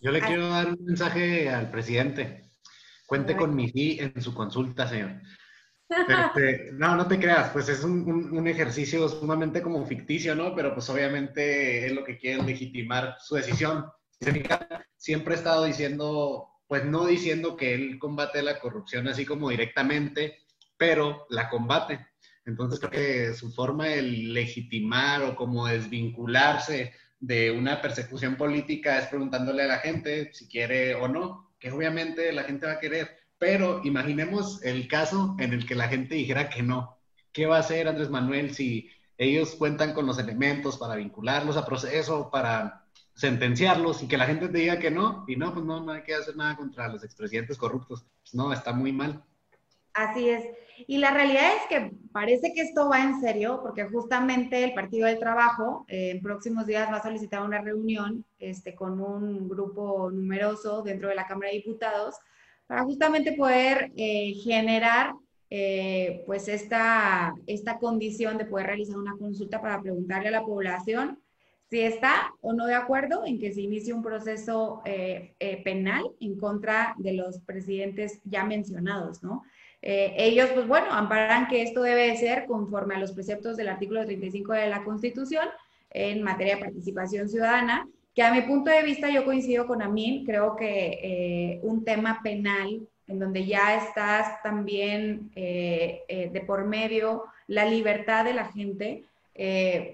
[0.00, 2.50] Yo le quiero dar un mensaje al presidente.
[3.06, 5.20] Cuente con mi sí en su consulta, señor.
[6.08, 10.54] Este, no, no te creas, pues es un, ejercicio sumamente como ficticio, ¿no?
[10.54, 13.86] Pero pues obviamente es lo que quiere legitimar su decisión.
[14.96, 20.38] Siempre ha estado diciendo, pues no diciendo que él combate la corrupción así como directamente,
[20.76, 22.06] pero la combate.
[22.46, 29.06] Entonces creo que su forma de legitimar o como desvincularse de una persecución política es
[29.06, 33.23] preguntándole a la gente si quiere o no, que obviamente la gente va a querer.
[33.38, 36.98] Pero imaginemos el caso en el que la gente dijera que no.
[37.32, 41.66] ¿Qué va a hacer Andrés Manuel si ellos cuentan con los elementos para vincularlos a
[41.66, 45.24] proceso, para sentenciarlos y que la gente te diga que no?
[45.26, 48.06] Y no, pues no, no hay que hacer nada contra los expresidentes corruptos.
[48.22, 49.24] Pues no, está muy mal.
[49.94, 50.44] Así es.
[50.88, 55.06] Y la realidad es que parece que esto va en serio, porque justamente el Partido
[55.06, 60.10] del Trabajo eh, en próximos días va a solicitar una reunión este, con un grupo
[60.10, 62.16] numeroso dentro de la Cámara de Diputados
[62.66, 65.14] para justamente poder eh, generar
[65.50, 71.20] eh, pues esta, esta condición de poder realizar una consulta para preguntarle a la población
[71.70, 74.82] si está o no de acuerdo en que se inicie un proceso
[75.64, 79.42] penal en contra de los presidentes ya mencionados, ¿no?
[79.86, 84.02] Eh, ellos, pues bueno, amparan que esto debe ser conforme a los preceptos del artículo
[84.02, 85.46] 35 de la Constitución
[85.90, 90.24] en materia de participación ciudadana, que a mi punto de vista yo coincido con Amin,
[90.24, 97.24] creo que eh, un tema penal en donde ya estás también eh, de por medio
[97.46, 99.04] la libertad de la gente,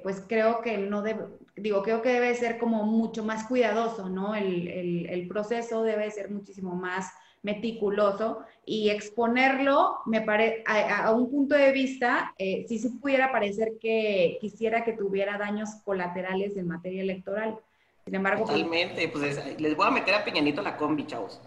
[0.03, 1.25] pues creo que no debe,
[1.57, 4.35] digo, creo que debe ser como mucho más cuidadoso, ¿no?
[4.35, 11.55] El, el, proceso debe ser muchísimo más meticuloso y exponerlo me pare, a, un punto
[11.55, 17.03] de vista, eh, si se pudiera parecer que quisiera que tuviera daños colaterales en materia
[17.03, 17.59] electoral.
[18.05, 21.41] Sin embargo, pues, totalmente, pues, les voy a meter a Peñanito la combi, chavos.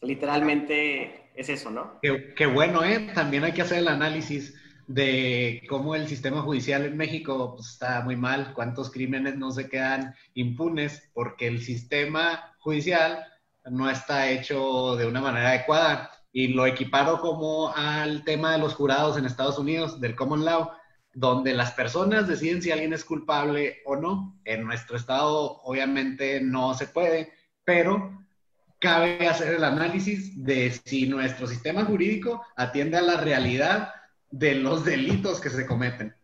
[0.00, 2.00] Literalmente es eso, ¿no?
[2.02, 3.10] Qué, bueno, ¿eh?
[3.14, 4.54] También hay que hacer el análisis
[4.86, 9.68] de cómo el sistema judicial en México pues, está muy mal, cuántos crímenes no se
[9.68, 13.24] quedan impunes, porque el sistema judicial
[13.64, 16.10] no está hecho de una manera adecuada.
[16.32, 20.72] Y lo equiparo como al tema de los jurados en Estados Unidos, del common law,
[21.14, 24.40] donde las personas deciden si alguien es culpable o no.
[24.44, 27.32] En nuestro estado obviamente no se puede,
[27.64, 28.24] pero
[28.78, 33.92] cabe hacer el análisis de si nuestro sistema jurídico atiende a la realidad
[34.30, 36.14] de los delitos que se cometen.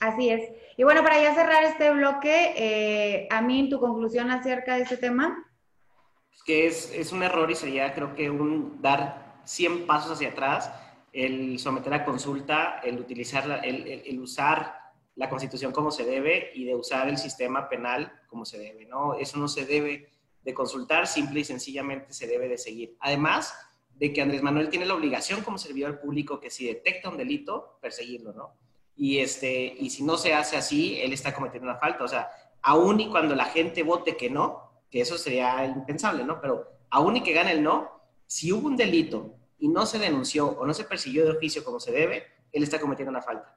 [0.00, 0.50] Así es.
[0.76, 5.44] Y bueno, para ya cerrar este bloque, eh, Amin, tu conclusión acerca de este tema
[6.44, 10.70] que es, es un error y sería creo que un dar 100 pasos hacia atrás,
[11.14, 14.80] el someter a consulta, el utilizar, la, el, usar
[15.14, 19.14] la constitución como se debe y de usar el sistema penal como se debe, ¿no?
[19.14, 20.10] Eso no se debe
[20.42, 22.96] de consultar, simple y sencillamente se debe de seguir.
[22.98, 23.54] Además,
[23.94, 27.78] de que Andrés Manuel tiene la obligación como servidor público que si detecta un delito,
[27.80, 28.56] perseguirlo, ¿no?
[28.96, 32.02] Y, este, y si no se hace así, él está cometiendo una falta.
[32.02, 32.28] O sea,
[32.60, 36.40] aún y cuando la gente vote que no, que eso sería impensable, ¿no?
[36.40, 40.48] Pero aún y que gane el no, si hubo un delito y no se denunció
[40.48, 43.56] o no se persiguió de oficio como se debe, él está cometiendo una falta.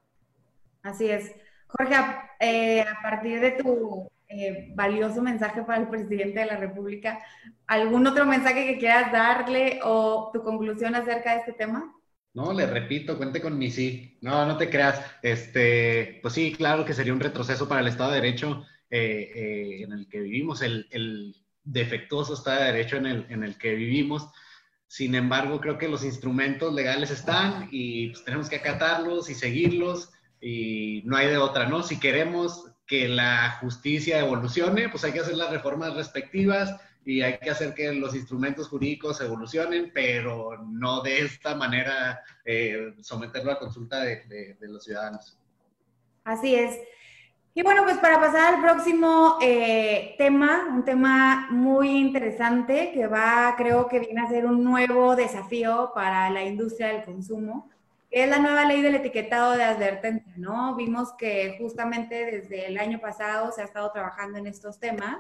[0.83, 1.31] Así es.
[1.67, 1.95] Jorge,
[2.39, 7.19] eh, a partir de tu eh, valioso mensaje para el presidente de la República,
[7.67, 11.93] ¿algún otro mensaje que quieras darle o tu conclusión acerca de este tema?
[12.33, 14.17] No, le repito, cuente con mi sí.
[14.21, 15.01] No, no te creas.
[15.21, 19.91] Este, pues sí, claro que sería un retroceso para el Estado de Derecho eh, en
[19.91, 21.35] el que vivimos, el, el,
[21.67, 24.29] defectuoso Estado de Derecho en el, en el que vivimos.
[24.87, 30.13] Sin embargo, creo que los instrumentos legales están y pues, tenemos que acatarlos y seguirlos
[30.39, 31.83] y no hay de otra, ¿no?
[31.83, 37.37] Si queremos que la justicia evolucione, pues hay que hacer las reformas respectivas y hay
[37.37, 43.59] que hacer que los instrumentos jurídicos evolucionen, pero no de esta manera eh, someterlo a
[43.59, 45.37] consulta de, de, los ciudadanos.
[46.25, 46.77] Así es.
[47.57, 53.55] Y bueno, pues para pasar al próximo eh, tema, un tema muy interesante que va,
[53.57, 57.67] creo que viene a ser un nuevo desafío para la industria del consumo,
[58.11, 60.75] es la nueva ley del etiquetado de advertencia, ¿no?
[60.75, 65.17] Vimos que justamente desde el año pasado se ha estado trabajando en estos temas.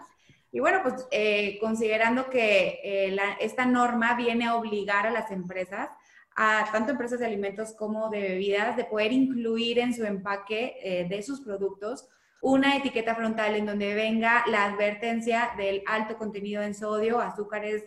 [0.51, 5.89] Y bueno, pues eh, considerando que eh, esta norma viene a obligar a las empresas,
[6.35, 11.07] a tanto empresas de alimentos como de bebidas, de poder incluir en su empaque eh,
[11.09, 12.07] de sus productos
[12.41, 17.83] una etiqueta frontal en donde venga la advertencia del alto contenido en sodio, azúcares,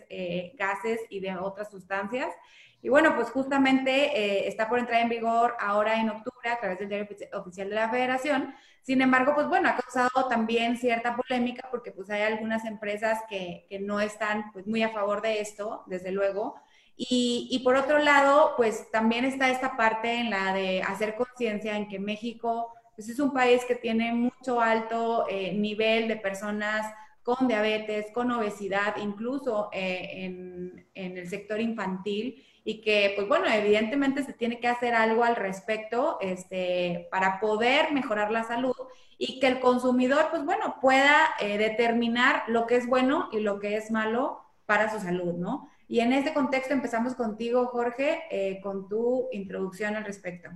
[0.57, 2.29] gases y de otras sustancias.
[2.83, 6.79] Y bueno, pues justamente eh, está por entrar en vigor ahora en octubre a través
[6.79, 8.55] del diario oficial de la federación.
[8.81, 13.67] Sin embargo, pues bueno, ha causado también cierta polémica porque pues hay algunas empresas que,
[13.69, 16.55] que no están pues muy a favor de esto, desde luego.
[16.97, 21.77] Y, y, por otro lado, pues también está esta parte en la de hacer conciencia
[21.77, 26.85] en que México pues es un país que tiene mucho alto eh, nivel de personas
[27.23, 34.21] con diabetes, con obesidad, incluso eh, en, el sector infantil y que, pues bueno, evidentemente
[34.21, 38.75] se tiene que hacer algo al respecto este, para poder mejorar la salud
[39.17, 43.59] y que el consumidor, pues bueno, pueda eh, determinar lo que es bueno y lo
[43.59, 45.69] que es malo para su salud, ¿no?
[45.87, 50.51] Y en este contexto empezamos contigo, Jorge, con tu introducción al respecto.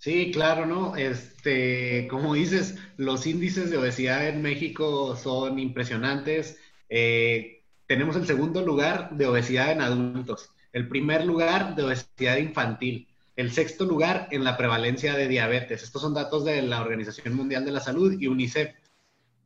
[0.00, 0.96] Sí, claro, ¿no?
[0.96, 6.58] Este, como dices, los índices de obesidad en México son impresionantes.
[6.88, 13.08] Eh, tenemos el segundo lugar de obesidad en adultos el primer lugar de obesidad infantil,
[13.36, 15.82] el sexto lugar en la prevalencia de diabetes.
[15.82, 18.74] Estos son datos de la Organización Mundial de la Salud y UNICEF.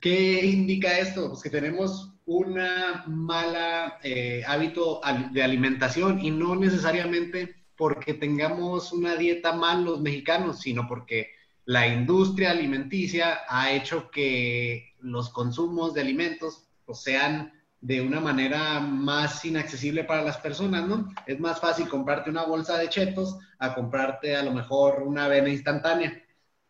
[0.01, 1.31] ¿Qué indica esto?
[1.31, 2.59] Pues que tenemos un
[3.07, 5.01] mala eh, hábito
[5.33, 11.31] de alimentación y no necesariamente porque tengamos una dieta mal los mexicanos, sino porque
[11.65, 18.81] la industria alimenticia ha hecho que los consumos de alimentos pues, sean de una manera
[18.81, 21.13] más inaccesible para las personas, ¿no?
[21.27, 25.51] Es más fácil comprarte una bolsa de chetos a comprarte a lo mejor una avena
[25.51, 26.23] instantánea.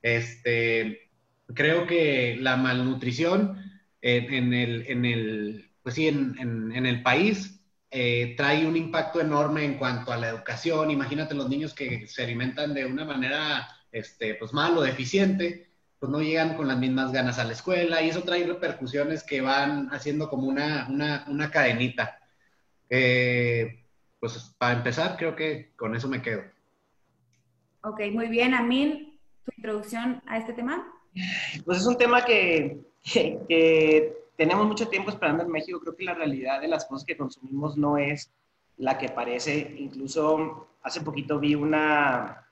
[0.02, 1.10] Este,
[1.54, 3.62] creo que la malnutrición
[4.02, 7.53] en, el, en el, pues sí, en, en, el país
[7.96, 10.90] eh, trae un impacto enorme en cuanto a la educación.
[10.90, 15.68] Imagínate los niños que se alimentan de una manera, este, pues mal o deficiente
[16.04, 19.40] pues no llegan con las mismas ganas a la escuela y eso trae repercusiones que
[19.40, 22.18] van haciendo como una, una, una cadenita.
[22.90, 23.86] Eh,
[24.20, 26.42] pues para empezar, creo que con eso me quedo.
[27.84, 28.52] Ok, muy bien.
[28.54, 30.86] Amin, tu introducción a este tema.
[31.64, 35.80] Pues es un tema que, que, tenemos mucho tiempo esperando en México.
[35.80, 38.32] Creo que la realidad de las cosas que consumimos no es
[38.76, 39.74] la que parece.
[39.78, 42.48] Incluso hace poquito vi una,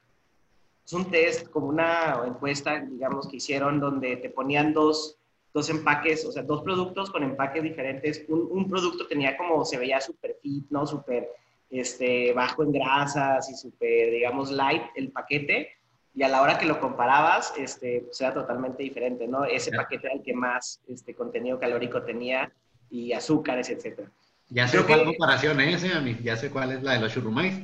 [0.85, 5.18] es un test, como una encuesta, digamos, que hicieron donde te ponían dos,
[5.53, 8.25] dos empaques, o sea, dos productos con empaques diferentes.
[8.29, 10.87] Un, un producto tenía como, se veía súper fit, ¿no?
[10.87, 11.29] Súper
[11.71, 15.71] este, bajo en grasas y súper, digamos, light el paquete.
[16.15, 19.44] Y a la hora que lo comparabas, este, pues era totalmente diferente, ¿no?
[19.44, 22.52] Ese paquete era el que más este, contenido calórico tenía
[22.90, 24.08] y azúcares, etc.
[24.50, 26.19] Ya sé cuál comparación es, ¿eh?
[26.23, 27.54] Ya sé cuál es la de los churrumais.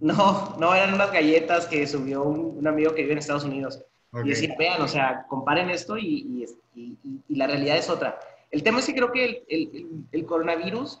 [0.00, 3.80] No, no, eran unas galletas que subió un, amigo que vive en Estados Unidos.
[4.24, 6.46] Y decía, vean, o sea, comparen esto y,
[7.28, 8.18] la realidad es otra.
[8.50, 9.44] El tema es que creo que
[10.12, 11.00] el, coronavirus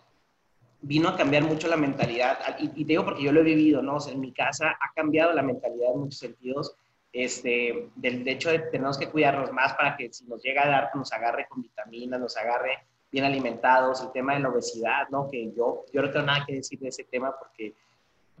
[0.86, 3.96] vino a cambiar mucho la mentalidad, y, te digo porque yo lo he vivido, ¿no?
[3.96, 6.76] O sea, en mi casa ha cambiado la mentalidad en muchos sentidos,
[7.12, 10.90] este, del hecho de tenemos que cuidarnos más para que si nos llega a dar,
[10.94, 15.30] nos agarre con vitaminas, nos agarre bien alimentados, el tema de la obesidad, ¿no?
[15.30, 17.72] Que yo, yo no tengo nada que decir de ese tema porque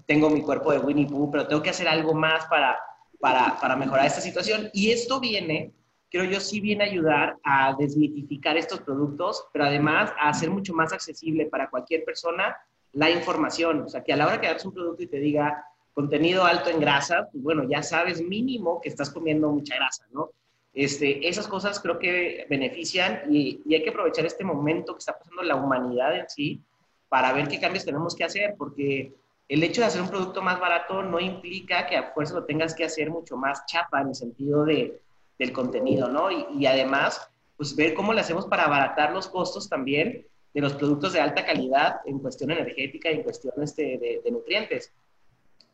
[0.04, 2.78] tengo mi cuerpo de Winnie Pooh, pero tengo que hacer algo más para,
[3.20, 4.68] para, para mejorar esta situación.
[4.72, 5.72] Y esto viene,
[6.14, 10.72] creo yo, sí viene a ayudar a desmitificar estos productos, pero además a hacer mucho
[10.72, 12.56] más accesible para cualquier persona
[12.92, 13.82] la información.
[13.82, 16.70] O sea, que a la hora que hagas un producto y te diga contenido alto
[16.70, 20.30] en grasa, pues bueno, ya sabes mínimo que estás comiendo mucha grasa, ¿no?
[20.72, 25.18] Este, esas cosas creo que benefician y, y, hay que aprovechar este momento que está
[25.18, 26.60] pasando la humanidad en sí
[27.08, 29.12] para ver qué cambios tenemos que hacer, porque
[29.48, 32.72] el hecho de hacer un producto más barato no implica que a fuerza lo tengas
[32.72, 35.00] que hacer mucho más chapa en el sentido de,
[35.38, 36.30] del contenido, ¿no?
[36.30, 41.12] Y, además, pues ver cómo le hacemos para abaratar los costos también de los productos
[41.12, 44.92] de alta calidad en cuestión energética y en cuestión este, de, de nutrientes.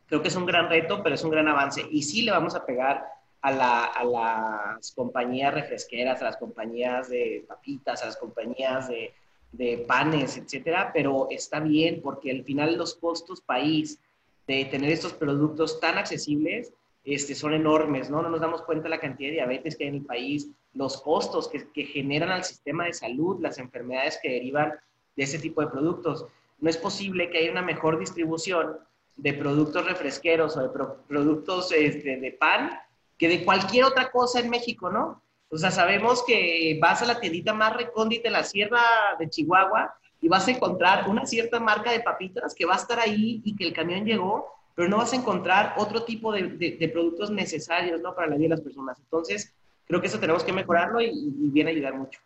[0.07, 1.85] Creo que es un gran reto, pero es un gran avance.
[1.89, 3.05] Y sí le vamos a pegar
[3.41, 9.13] a, la, a, las compañías refresqueras, a las compañías de papitas, a las compañías de,
[9.51, 13.99] de, panes, etcétera, pero está bien porque al final los costos país
[14.47, 16.73] de tener estos productos tan accesibles
[17.03, 18.21] este, son enormes, ¿no?
[18.21, 21.01] No nos damos cuenta de la cantidad de diabetes que hay en el país, los
[21.01, 24.73] costos que, generan al sistema de salud, las enfermedades que derivan
[25.15, 26.25] de ese tipo de productos.
[26.59, 28.77] No es posible que haya una mejor distribución
[29.17, 32.71] de productos refresqueros o de pro productos este, de pan
[33.17, 35.21] que de cualquier otra cosa en México, ¿no?
[35.49, 38.81] O sea, sabemos que vas a la tiendita más recóndita de la sierra
[39.19, 42.99] de Chihuahua y vas a encontrar una cierta marca de papitas que va a estar
[42.99, 47.31] ahí y que el camión llegó, pero no vas a encontrar otro tipo de, productos
[47.31, 48.15] necesarios, ¿no?
[48.15, 48.99] Para la vida de las personas.
[48.99, 49.53] Entonces,
[49.87, 52.19] creo que eso tenemos que mejorarlo y, y viene a ayudar mucho.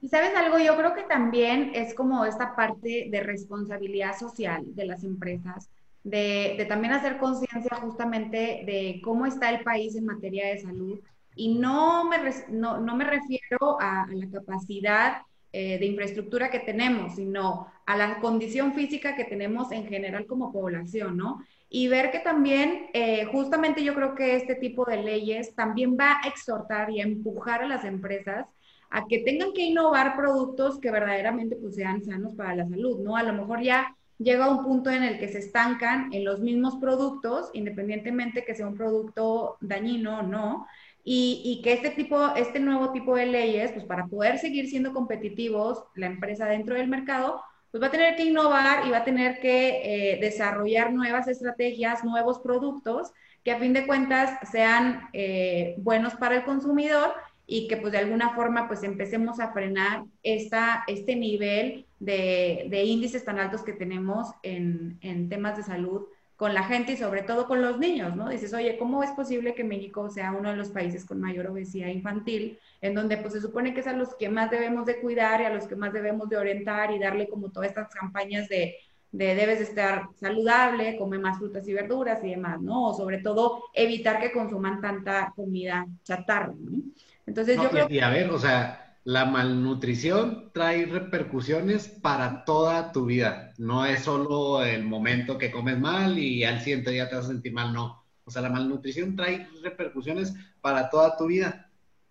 [0.00, 4.86] Y sabes algo, yo creo que también es como esta parte de responsabilidad social de
[4.86, 5.68] las empresas
[6.04, 10.98] de, también hacer conciencia justamente de cómo está el país en materia de salud.
[11.34, 16.60] Y no me, no, no me refiero a, a, la capacidad eh, de infraestructura que
[16.60, 21.42] tenemos, sino a la condición física que tenemos en general como población, ¿no?
[21.70, 26.18] Y ver que también, eh, justamente yo creo que este tipo de leyes también va
[26.22, 28.46] a exhortar y a empujar a las empresas
[28.90, 33.16] a que tengan que innovar productos que verdaderamente pues, sean sanos para la salud, ¿no?
[33.16, 36.76] A lo mejor ya llega un punto en el que se estancan en los mismos
[36.76, 40.66] productos, independientemente que sea un producto dañino o no,
[41.04, 44.92] y, y, que este tipo, este nuevo tipo de leyes, pues para poder seguir siendo
[44.92, 47.40] competitivos, la empresa dentro del mercado,
[47.70, 52.04] pues va a tener que innovar y va a tener que eh, desarrollar nuevas estrategias,
[52.04, 53.12] nuevos productos
[53.44, 57.14] que a fin de cuentas sean eh, buenos para el consumidor
[57.46, 62.84] y que pues de alguna forma pues empecemos a frenar esta, este nivel de, de
[62.84, 66.06] índices tan altos que tenemos en, en, temas de salud
[66.38, 68.28] con la gente y sobre todo con los niños, ¿no?
[68.28, 71.88] Dices, oye, ¿cómo es posible que México sea uno de los países con mayor obesidad
[71.88, 75.40] infantil, en donde pues se supone que es a los que más debemos de cuidar
[75.40, 78.76] y a los que más debemos de orientar y darle como todas estas campañas de,
[79.10, 82.90] de debes de estar saludable, come más frutas y verduras y demás, ¿no?
[82.90, 86.78] O sobre todo evitar que consuman tanta comida chatarra, ¿no?
[87.26, 87.86] Entonces no, yo creo...
[87.90, 93.54] Y a ver, o sea, la malnutrición trae repercusiones para toda tu vida.
[93.56, 97.28] No es solo el momento que comes mal y al siguiente día te vas a
[97.28, 98.04] sentir mal, no.
[98.24, 101.70] O sea, la malnutrición trae repercusiones para toda tu vida.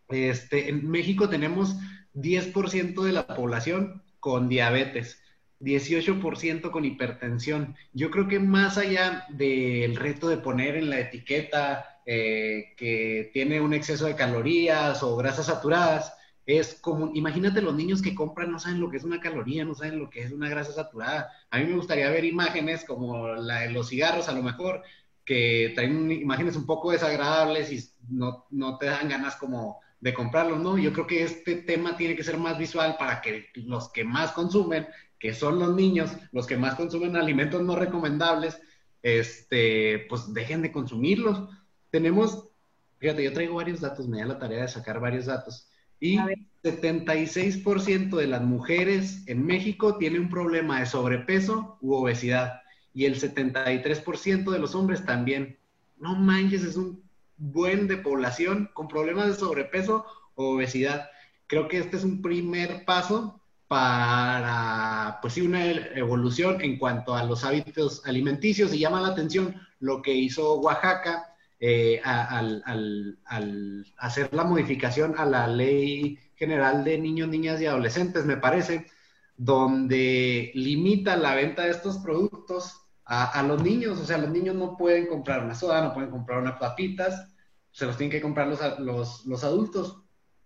[0.09, 1.75] Este, en México tenemos
[2.15, 5.21] 10% de la población con diabetes,
[5.59, 7.75] 18% con hipertensión.
[7.93, 13.61] Yo creo que más allá del reto de poner en la etiqueta eh, que tiene
[13.61, 16.16] un exceso de calorías o grasas saturadas,
[16.47, 19.75] es como, imagínate los niños que compran, no saben lo que es una caloría, no
[19.75, 21.29] saben lo que es una grasa saturada.
[21.51, 24.81] A mí me gustaría ver imágenes como la de los cigarros, a lo mejor,
[25.25, 30.59] que traen imágenes un poco desagradables y no, no te dan ganas como de comprarlos,
[30.59, 30.77] ¿no?
[30.77, 34.31] Yo creo que este tema tiene que ser más visual para que los que más
[34.31, 34.87] consumen,
[35.19, 38.59] que son los niños, los que más consumen alimentos no recomendables,
[39.01, 41.49] este, pues dejen de consumirlos
[41.89, 42.49] tenemos,
[42.99, 45.69] fíjate, yo traigo varios datos, me da la tarea de sacar varios datos.
[45.99, 46.19] Y
[46.63, 52.61] 76% de las mujeres en México tiene un problema de sobrepeso u obesidad.
[52.93, 55.57] Y el 73% de los hombres también.
[55.97, 57.03] No manches, es un
[57.37, 61.09] buen de población con problemas de sobrepeso o obesidad.
[61.47, 67.23] Creo que este es un primer paso para, pues sí, una evolución en cuanto a
[67.23, 68.73] los hábitos alimenticios.
[68.73, 73.17] Y llama la atención lo que hizo Oaxaca eh, al,
[73.97, 78.85] hacer la modificación a la ley general de niños, niñas y adolescentes, me parece,
[79.35, 83.99] donde limita la venta de estos productos a, a, los niños.
[83.99, 87.27] O sea, los niños no pueden comprar una soda, no pueden comprar unas papitas,
[87.71, 90.01] se los tienen que comprar los, los, los adultos.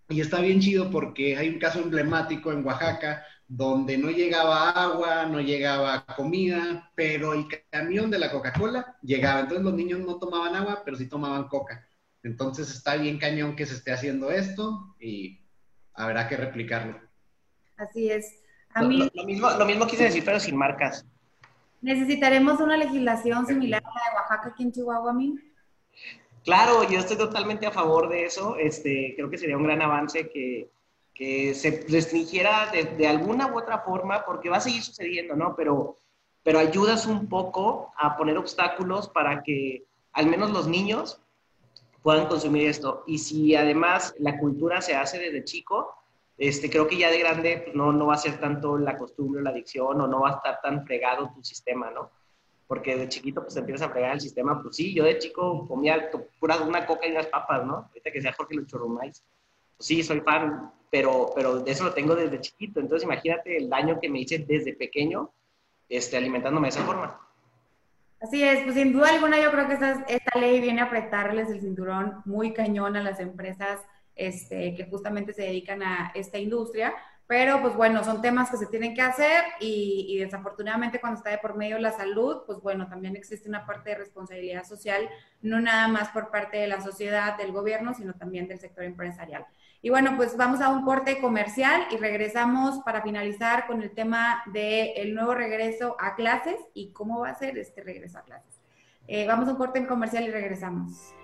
[0.10, 3.24] y está bien chido porque hay un caso emblemático en Oaxaca
[3.54, 9.42] donde no llegaba agua, no llegaba comida, pero el camión de la Coca-Cola llegaba.
[9.42, 11.86] Entonces los niños no tomaban agua, pero sí tomaban coca.
[12.24, 15.42] Entonces está bien cañón que se esté haciendo esto y
[15.94, 16.98] habrá que replicarlo.
[17.76, 18.42] Así es.
[18.74, 19.10] A mí...
[19.14, 21.06] lo, mismo, lo mismo quise decir, pero sin marcas.
[21.82, 25.36] ¿Necesitaremos una legislación similar a la de Oaxaca aquí en Chihuahua, mí?
[26.46, 28.56] Claro, yo estoy totalmente a favor de eso.
[28.56, 30.72] Este, creo que sería un gran avance que,
[31.14, 35.56] que se restringiera de, de, alguna u otra forma, porque va a seguir sucediendo, ¿no?
[35.56, 35.98] Pero,
[36.44, 41.22] pero ayudas un poco a poner obstáculos para que al menos los niños
[42.02, 43.04] puedan consumir esto.
[43.08, 45.96] Y si además la cultura se hace desde chico,
[46.38, 49.44] este, creo que ya de grande pues, no, no va a ser tanto la costumbre,
[49.44, 52.10] la adicción, o no va a estar tan fregado tu sistema, ¿no?
[52.68, 56.10] Porque de chiquito pues empiezas a fregar el sistema, pues sí, yo de chico comía
[56.40, 57.88] pura una coca y unas papas, ¿no?
[57.90, 59.24] Ahorita que sea Jorge los churrumais.
[59.78, 62.80] Pues sí, soy fan, pero, pero eso lo tengo desde chiquito.
[62.80, 65.32] Entonces imagínate el daño que me hice desde pequeño
[65.90, 67.20] este, alimentándome de esa forma.
[68.20, 71.50] Así es, pues sin duda alguna yo creo que esta, esta ley viene a apretarles
[71.50, 73.80] el cinturón muy cañón a las empresas
[74.16, 76.94] este, que justamente se dedican a esta industria.
[77.26, 81.30] Pero pues bueno, son temas que se tienen que hacer y, y, desafortunadamente cuando está
[81.30, 85.10] de por medio la salud, pues bueno, también existe una parte de responsabilidad social,
[85.42, 89.46] no nada más por parte de la sociedad, del gobierno, sino también del sector empresarial.
[89.84, 94.44] Y bueno, pues vamos a un corte comercial y regresamos para finalizar con el tema
[94.54, 98.62] del nuevo regreso a clases y cómo va a ser este regreso a clases.
[99.08, 101.16] Eh, vamos a un corte comercial y regresamos.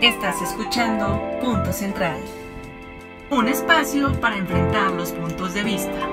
[0.00, 2.16] Estás escuchando Punto Central,
[3.32, 6.08] un espacio para enfrentar los puntos de vista.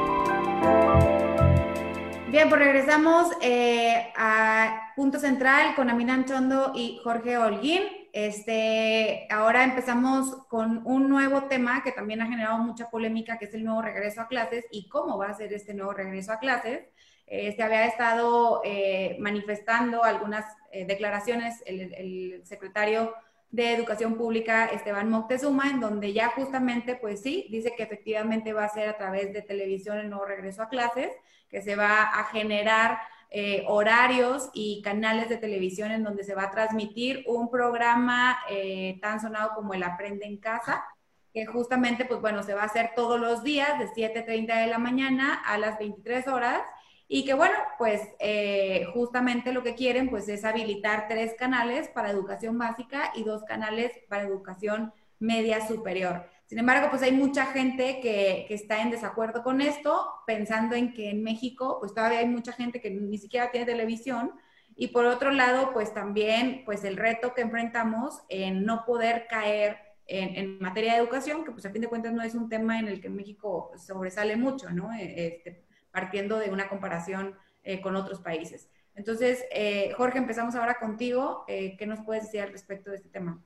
[2.30, 7.84] Bien, pues regresamos eh, a Punto Central con Amina Chondo y Jorge Holguín.
[8.16, 13.54] Este, ahora empezamos con un nuevo tema que también ha generado mucha polémica, que es
[13.54, 16.88] el nuevo regreso a clases y cómo va a ser este nuevo regreso a clases.
[17.28, 20.46] Eh, se había estado eh, manifestando algunas
[20.88, 23.14] declaraciones el, el secretario
[23.52, 28.64] de Educación Pública, Esteban Moctezuma, en donde ya justamente, pues sí, dice que efectivamente va
[28.64, 31.12] a ser a través de televisión el nuevo regreso a clases,
[31.50, 32.98] que se va a generar
[33.38, 38.98] eh, horarios y canales de televisión en donde se va a transmitir un programa eh,
[39.02, 40.86] tan sonado como el Aprende en Casa,
[41.34, 44.78] que justamente, pues bueno, se va a hacer todos los días de 7.30 de la
[44.78, 46.62] mañana a las 23 horas
[47.10, 52.12] y que bueno, pues eh, justamente lo que quieren pues es habilitar tres canales para
[52.12, 56.26] educación básica y dos canales para educación media superior.
[56.46, 60.94] Sin embargo, pues hay mucha gente que, que, está en desacuerdo con esto, pensando en
[60.94, 64.32] que en México pues todavía hay mucha gente que ni siquiera tiene televisión
[64.76, 69.78] y por otro lado pues también pues el reto que enfrentamos en no poder caer
[70.08, 72.80] en, en, materia de educación, que pues a fin de cuentas no es un tema
[72.80, 74.94] en el que México sobresale mucho, ¿no?
[74.94, 78.70] Este, partiendo de una comparación eh, con otros países.
[78.96, 81.46] Entonces, eh, Jorge, empezamos ahora contigo.
[81.48, 83.42] Eh, ¿Qué nos puedes decir al respecto de este tema?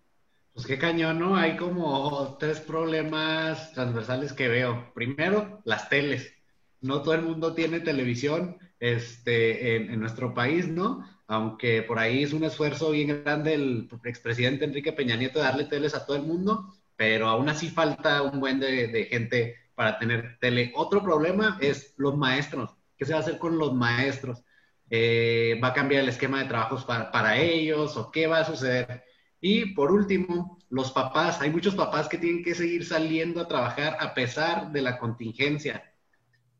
[0.59, 1.37] Pues qué cañón, ¿no?
[1.37, 4.91] Hay como tres problemas transversales que veo.
[4.93, 6.33] Primero, las teles.
[6.81, 11.05] No todo el mundo tiene televisión este, en, nuestro país, ¿no?
[11.27, 15.63] Aunque por ahí es un esfuerzo bien grande el expresidente Enrique Peña Nieto de darle
[15.63, 19.97] teles a todo el mundo, pero aún así falta un buen de, de gente para
[19.97, 20.73] tener tele.
[20.75, 22.75] Otro problema es los maestros.
[22.97, 24.43] ¿Qué se va a hacer con los maestros?
[24.89, 28.45] Eh, ¿Va a cambiar el esquema de trabajos para, para, ellos o qué va a
[28.45, 29.05] suceder?
[29.41, 31.41] Y por último, los papás.
[31.41, 35.83] Hay muchos papás que tienen que seguir saliendo a trabajar a pesar de la contingencia.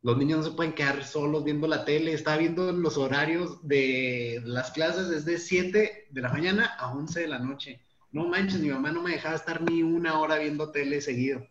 [0.01, 2.13] Los niños no se pueden quedar solos viendo la tele.
[2.13, 7.27] Está viendo los horarios de las clases desde 7 de la mañana a 11 de
[7.27, 7.82] la noche.
[8.11, 11.45] No manches, mi mamá no me dejaba estar ni una hora viendo tele seguido.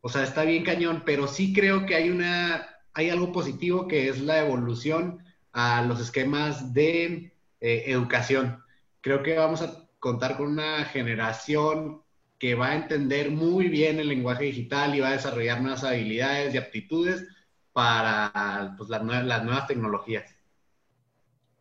[0.00, 4.08] O sea, está bien cañón, pero sí creo que hay una, hay algo positivo que
[4.08, 5.22] es la evolución
[5.52, 8.64] a los esquemas de eh, educación.
[9.00, 12.02] Creo que vamos a contar con una generación
[12.36, 16.52] que va a entender muy bien el lenguaje digital y va a desarrollar nuevas habilidades
[16.52, 17.24] y aptitudes
[17.72, 20.36] para pues, las, nuevas, las nuevas tecnologías.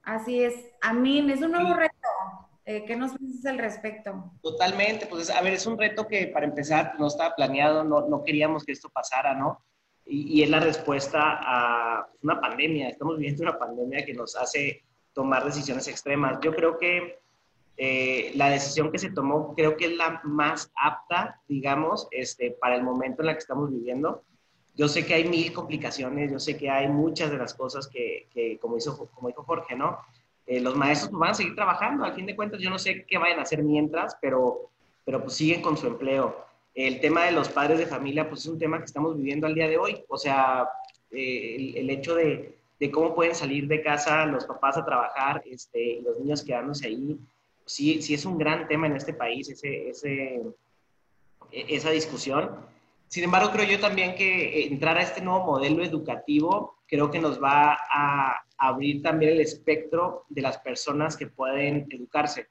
[0.02, 0.56] Así es.
[0.82, 1.94] A mí es un nuevo reto.
[2.66, 4.32] Eh, ¿Qué nos dices al respecto?
[4.42, 8.24] Totalmente, pues a ver, es un reto que para empezar no estaba planeado, no, no
[8.24, 9.64] queríamos que esto pasara, ¿no?
[10.04, 14.84] Y, y, es la respuesta a una pandemia, estamos viviendo una pandemia que nos hace
[15.14, 16.40] tomar decisiones extremas.
[16.42, 17.21] Yo creo que
[17.84, 22.76] eh, la decisión que se tomó, creo que es la más apta, digamos, este, para
[22.76, 24.22] el momento en el que estamos viviendo.
[24.76, 28.28] Yo sé que hay mil complicaciones, yo sé que hay muchas de las cosas que,
[28.32, 29.98] que como, hizo, como dijo Jorge, ¿no?
[30.46, 32.06] Eh, los maestros van a seguir trabajando.
[32.06, 34.70] Al fin de cuentas, yo no sé qué vayan a hacer mientras, pero,
[35.04, 36.46] pero pues siguen con su empleo.
[36.76, 39.56] el tema de los padres de familia, pues es un tema que estamos viviendo al
[39.56, 40.04] día de hoy.
[40.08, 40.70] O sea,
[41.10, 42.60] eh, el, hecho de,
[42.94, 47.18] cómo pueden salir de casa los papás a trabajar este, los niños quedándose ahí,
[47.66, 50.42] sí, sí es un gran tema en este país, ese, ese,
[51.52, 52.52] esa discusión.
[53.08, 57.42] Sin embargo, creo yo también que entrar a este nuevo modelo educativo creo que nos
[57.42, 62.50] va a abrir también el espectro de las personas que pueden educarse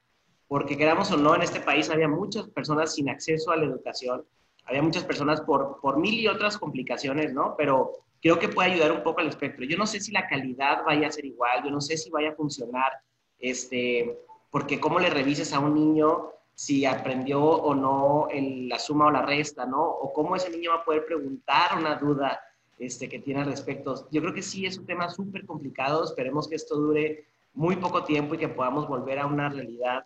[0.51, 4.25] porque queramos o no, en este país había muchas personas sin acceso a la educación,
[4.65, 7.55] había muchas personas por, por mil y otras complicaciones, ¿no?
[7.57, 9.65] Pero creo que puede ayudar un poco al espectro.
[9.65, 12.31] Yo no sé si la calidad vaya a ser igual, yo no sé si vaya
[12.31, 12.91] a funcionar,
[13.39, 14.19] este,
[14.51, 19.23] porque cómo le revises a un niño si aprendió o no la suma o la
[19.23, 19.83] resta, ¿no?
[19.83, 22.41] O cómo ese niño va a poder preguntar una duda
[22.79, 24.09] este, que tiene al respecto.
[24.11, 27.25] Yo creo que sí es un tema súper complicado, esperemos que esto dure
[27.55, 30.05] muy poco tiempo y que podamos volver a una realidad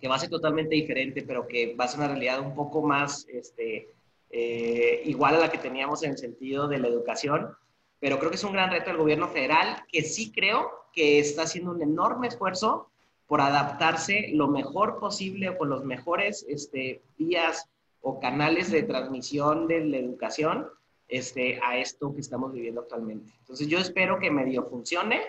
[0.00, 2.80] que va a ser totalmente diferente, pero que va a ser una realidad un poco
[2.82, 3.88] más este,
[4.30, 7.50] eh, igual a la que teníamos en el sentido de la educación.
[7.98, 11.42] Pero creo que es un gran reto del gobierno federal, que sí creo que está
[11.42, 12.90] haciendo un enorme esfuerzo
[13.30, 17.70] por adaptarse lo mejor posible con los mejores este, vías
[18.00, 20.66] o canales de transmisión de la educación
[21.06, 23.32] este, a esto que estamos viviendo actualmente.
[23.38, 25.20] Entonces yo espero que medio funcione,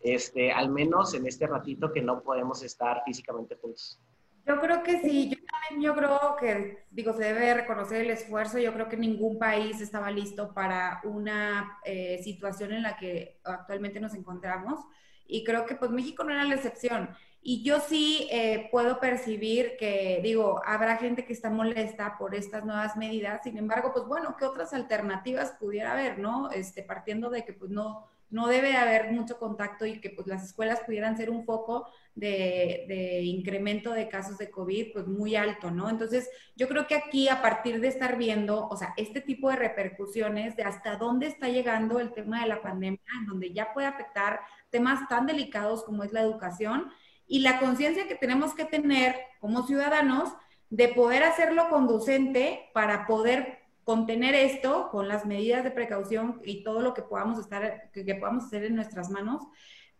[0.00, 4.00] este, al menos en este ratito que no podemos estar físicamente juntos.
[4.46, 8.60] Yo creo que sí, yo también yo creo que, digo, se debe reconocer el esfuerzo,
[8.60, 14.00] yo creo que ningún país estaba listo para una eh, situación en la que actualmente
[14.00, 14.80] nos encontramos
[15.26, 17.10] y creo que pues México no era la excepción.
[17.44, 22.64] Y yo sí eh, puedo percibir que, digo, habrá gente que está molesta por estas
[22.64, 26.50] nuevas medidas, sin embargo, pues bueno, ¿qué otras alternativas pudiera haber, no?
[26.50, 30.42] Este, partiendo de que pues no, no debe haber mucho contacto y que pues las
[30.42, 35.90] escuelas pudieran ser un foco de, incremento de casos de COVID pues muy alto, ¿no?
[35.90, 39.56] Entonces yo creo que aquí a partir de estar viendo, o sea, este tipo de
[39.56, 43.86] repercusiones de hasta dónde está llegando el tema de la pandemia, en donde ya puede
[43.86, 44.40] afectar
[44.70, 46.90] temas tan delicados como es la educación
[47.32, 50.34] y la conciencia que tenemos que tener como ciudadanos
[50.68, 56.82] de poder hacerlo conducente para poder contener esto con las medidas de precaución y todo
[56.82, 59.44] lo que podamos estar, que, podamos hacer en nuestras manos,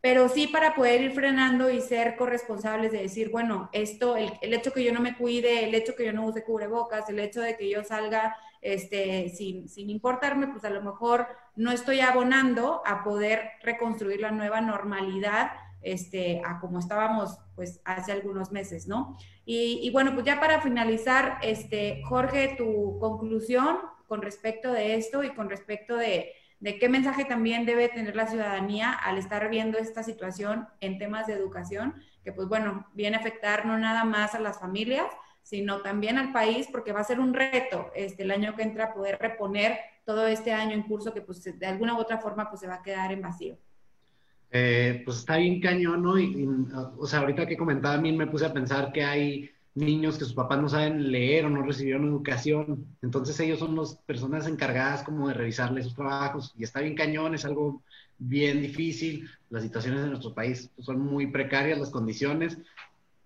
[0.02, 4.74] pero sí para poder ir frenando y ser corresponsables de decir, bueno, esto, el, hecho
[4.74, 7.56] que yo no me cuide, el hecho que yo no use cubrebocas, el hecho de
[7.56, 13.02] que yo salga este, sin, sin importarme, pues a lo mejor no estoy abonando a
[13.02, 15.52] poder reconstruir la nueva normalidad
[15.82, 19.16] este, a como estábamos pues hace algunos meses, ¿no?
[19.44, 25.30] Y, bueno, pues ya para finalizar, este, Jorge, tu conclusión con respecto de esto y
[25.30, 30.02] con respecto de, de qué mensaje también debe tener la ciudadanía al estar viendo esta
[30.02, 34.40] situación en temas de educación, que pues bueno, viene a afectar no nada más a
[34.40, 35.06] las familias,
[35.42, 38.94] sino también al país, porque va a ser un reto este, el año que entra
[38.94, 42.60] poder reponer todo este año en curso que pues de alguna u otra forma pues
[42.60, 43.58] se va a quedar en vacío.
[44.54, 46.18] Eh, pues está bien cañón, ¿no?
[46.18, 46.46] Y,
[46.98, 50.26] o sea, ahorita que comentaba a mí me puse a pensar que hay niños que
[50.26, 55.02] sus papás no saben leer o no recibieron educación, entonces ellos son las personas encargadas
[55.02, 57.82] como de revisarles sus trabajos y está bien cañón, es algo
[58.18, 62.58] bien difícil, las situaciones de nuestro país son muy precarias, las condiciones,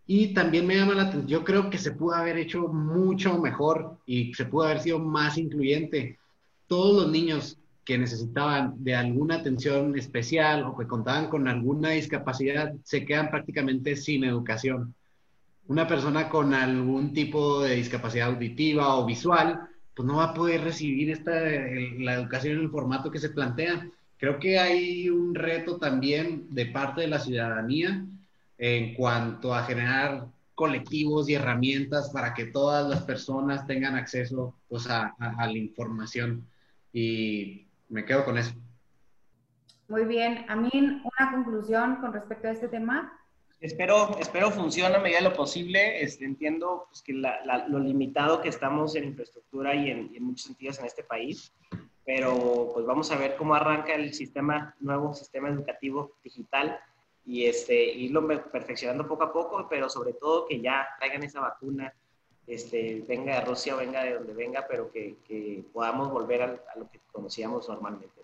[0.07, 3.99] y también me llama la atención, yo creo que se pudo haber hecho mucho mejor
[4.07, 6.17] y se pudo haber sido más incluyente.
[6.69, 12.75] Todos los niños que necesitaban de alguna atención especial o que contaban con alguna discapacidad
[12.83, 14.93] se quedan prácticamente sin educación.
[15.69, 19.61] Una persona con algún tipo de discapacidad auditiva o visual,
[19.95, 23.89] pues no va a poder recibir esta, la educación en el formato que se plantea.
[24.19, 28.05] Creo que hay un reto también de parte de la ciudadanía
[28.59, 30.27] en cuanto a generar
[30.57, 36.45] colectivos y herramientas para que todas las personas tengan acceso pues, a, a la información.
[36.93, 38.55] Y me quedo con eso.
[39.89, 40.45] Muy bien.
[40.49, 43.13] A mí, una conclusión con respecto a este tema.
[43.61, 46.03] Espero, espero funcione a medida de lo posible.
[46.03, 50.87] Este, entiendo pues, que lo limitado que estamos en infraestructura y en, muchos sentidos en
[50.87, 51.53] este país,
[52.05, 56.79] pero pues vamos a ver cómo arranca el sistema, nuevo sistema educativo digital
[57.25, 61.93] y este, irlo perfeccionando poco a poco, pero sobre todo que ya traigan esa vacuna
[62.47, 67.01] este, venga de Rusia venga de donde venga, pero que, podamos volver a, lo que
[67.13, 68.15] conocíamos normalmente.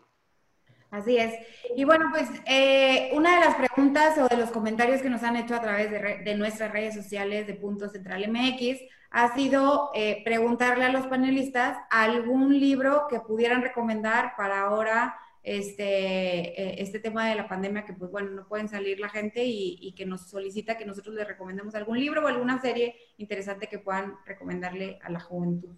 [0.91, 1.35] Así es.
[1.75, 5.37] Y bueno, pues eh, una de las preguntas o de los comentarios que nos han
[5.37, 8.79] hecho a través de, nuestras redes sociales de Punto Central MX
[9.11, 16.61] ha sido eh, preguntarle a los panelistas algún libro que pudieran recomendar para ahora este,
[16.61, 19.93] eh, este tema de la pandemia, que pues bueno, no pueden salir la gente y,
[19.93, 24.15] que nos solicita que nosotros le recomendemos algún libro o alguna serie interesante que puedan
[24.25, 25.75] recomendarle a la juventud.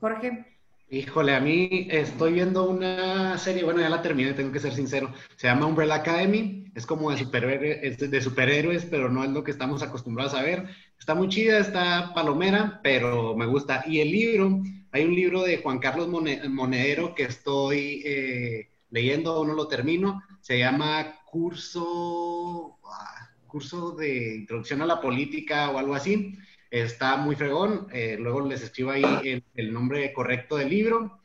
[0.00, 0.58] Jorge.
[0.90, 5.12] Híjole, a mí estoy viendo una serie, bueno, ya la terminé, tengo que ser sincero.
[5.36, 9.50] Se llama Umbrella Academy, es como de, superhéroes, de superhéroes, pero no es lo que
[9.50, 10.66] estamos acostumbrados a ver.
[10.98, 13.84] Está muy chida, está palomera, pero me gusta.
[13.86, 14.62] Y el libro,
[14.92, 20.58] hay un libro de Juan Carlos Monedero que estoy eh, leyendo, no lo termino, se
[20.58, 26.38] llama Curso, ah, Curso de Introducción a la Política o algo así.
[26.70, 31.20] Está muy fregón, eh, luego les escribo ahí el, nombre correcto del libro.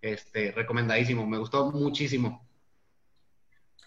[0.00, 2.46] Este, recomendadísimo, me gustó muchísimo.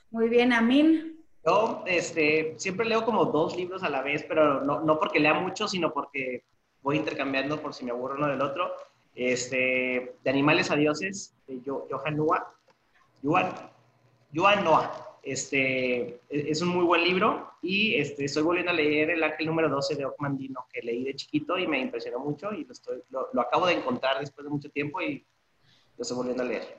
[0.10, 1.26] Muy bien, Amin.
[1.46, 5.34] Yo este, siempre leo como dos libros a la vez, pero no, no porque lea
[5.34, 6.44] mucho, sino porque
[6.82, 8.72] voy intercambiando por si me aburro uno del otro
[9.18, 12.54] este, de Animales a Dioses, de Johan Noah.
[13.24, 15.04] Johan, Noah.
[15.24, 19.48] Este, e-, es un muy buen libro y este, estoy volviendo a leer el ángel
[19.48, 23.00] número 12 de Ockmandino que leí de chiquito y me impresionó mucho y lo, estoy,
[23.10, 25.26] lo, acabo de encontrar después de mucho tiempo y
[25.98, 26.78] lo estoy volviendo a leer.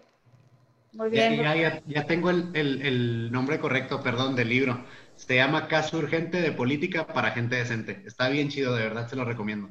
[0.92, 1.36] Muy bien.
[1.42, 4.84] Ya, ya, tengo el, el, el, nombre correcto, perdón, del libro.
[5.16, 8.02] Se llama Caso Urgente de Política para Gente Decente.
[8.06, 9.68] Está bien chido, de verdad, se lo recomiendo.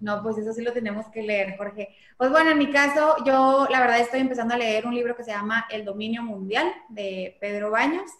[0.00, 1.96] No, pues eso sí lo tenemos que leer, Jorge.
[2.16, 5.24] Pues bueno, en mi caso, yo la verdad estoy empezando a leer un libro que
[5.24, 8.10] se llama El dominio mundial de Pedro Baños.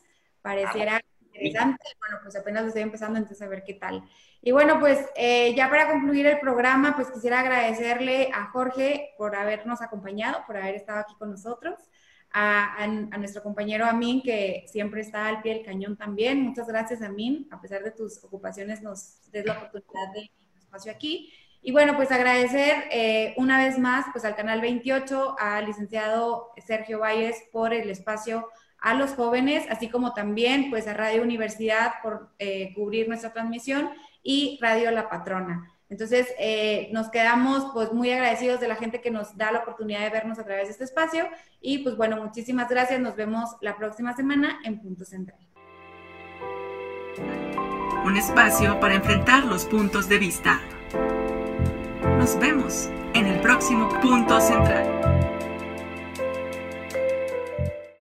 [0.41, 1.01] Pareciera
[1.33, 1.85] interesante.
[1.99, 4.03] Bueno, pues apenas lo estoy empezando, entonces a ver qué tal.
[4.41, 9.35] Y bueno, pues eh, ya para concluir el programa, pues quisiera agradecerle a Jorge por
[9.35, 11.79] habernos acompañado, por haber estado aquí con nosotros.
[12.37, 16.43] A, a, nuestro compañero Amin, que siempre está al pie del cañón también.
[16.43, 17.47] Muchas gracias, Amin.
[17.53, 21.33] A pesar de tus ocupaciones, nos des la oportunidad de espacio aquí.
[21.67, 26.99] Y bueno, pues agradecer eh, una vez más pues al Canal 28, al licenciado Sergio
[26.99, 28.47] Valles por el espacio
[28.79, 33.89] a los jóvenes, así como también pues a Radio Universidad por eh, cubrir nuestra transmisión
[34.23, 35.73] y Radio La Patrona.
[35.89, 40.01] Entonces, eh, nos quedamos pues muy agradecidos de la gente que nos da la oportunidad
[40.01, 41.31] de vernos a través de este espacio
[41.63, 43.01] y pues bueno, muchísimas gracias.
[43.01, 45.39] Nos vemos la próxima semana en Punto Central.
[48.05, 50.61] Un espacio para enfrentar los puntos de vista.
[52.05, 55.24] Nos vemos en el próximo punto central.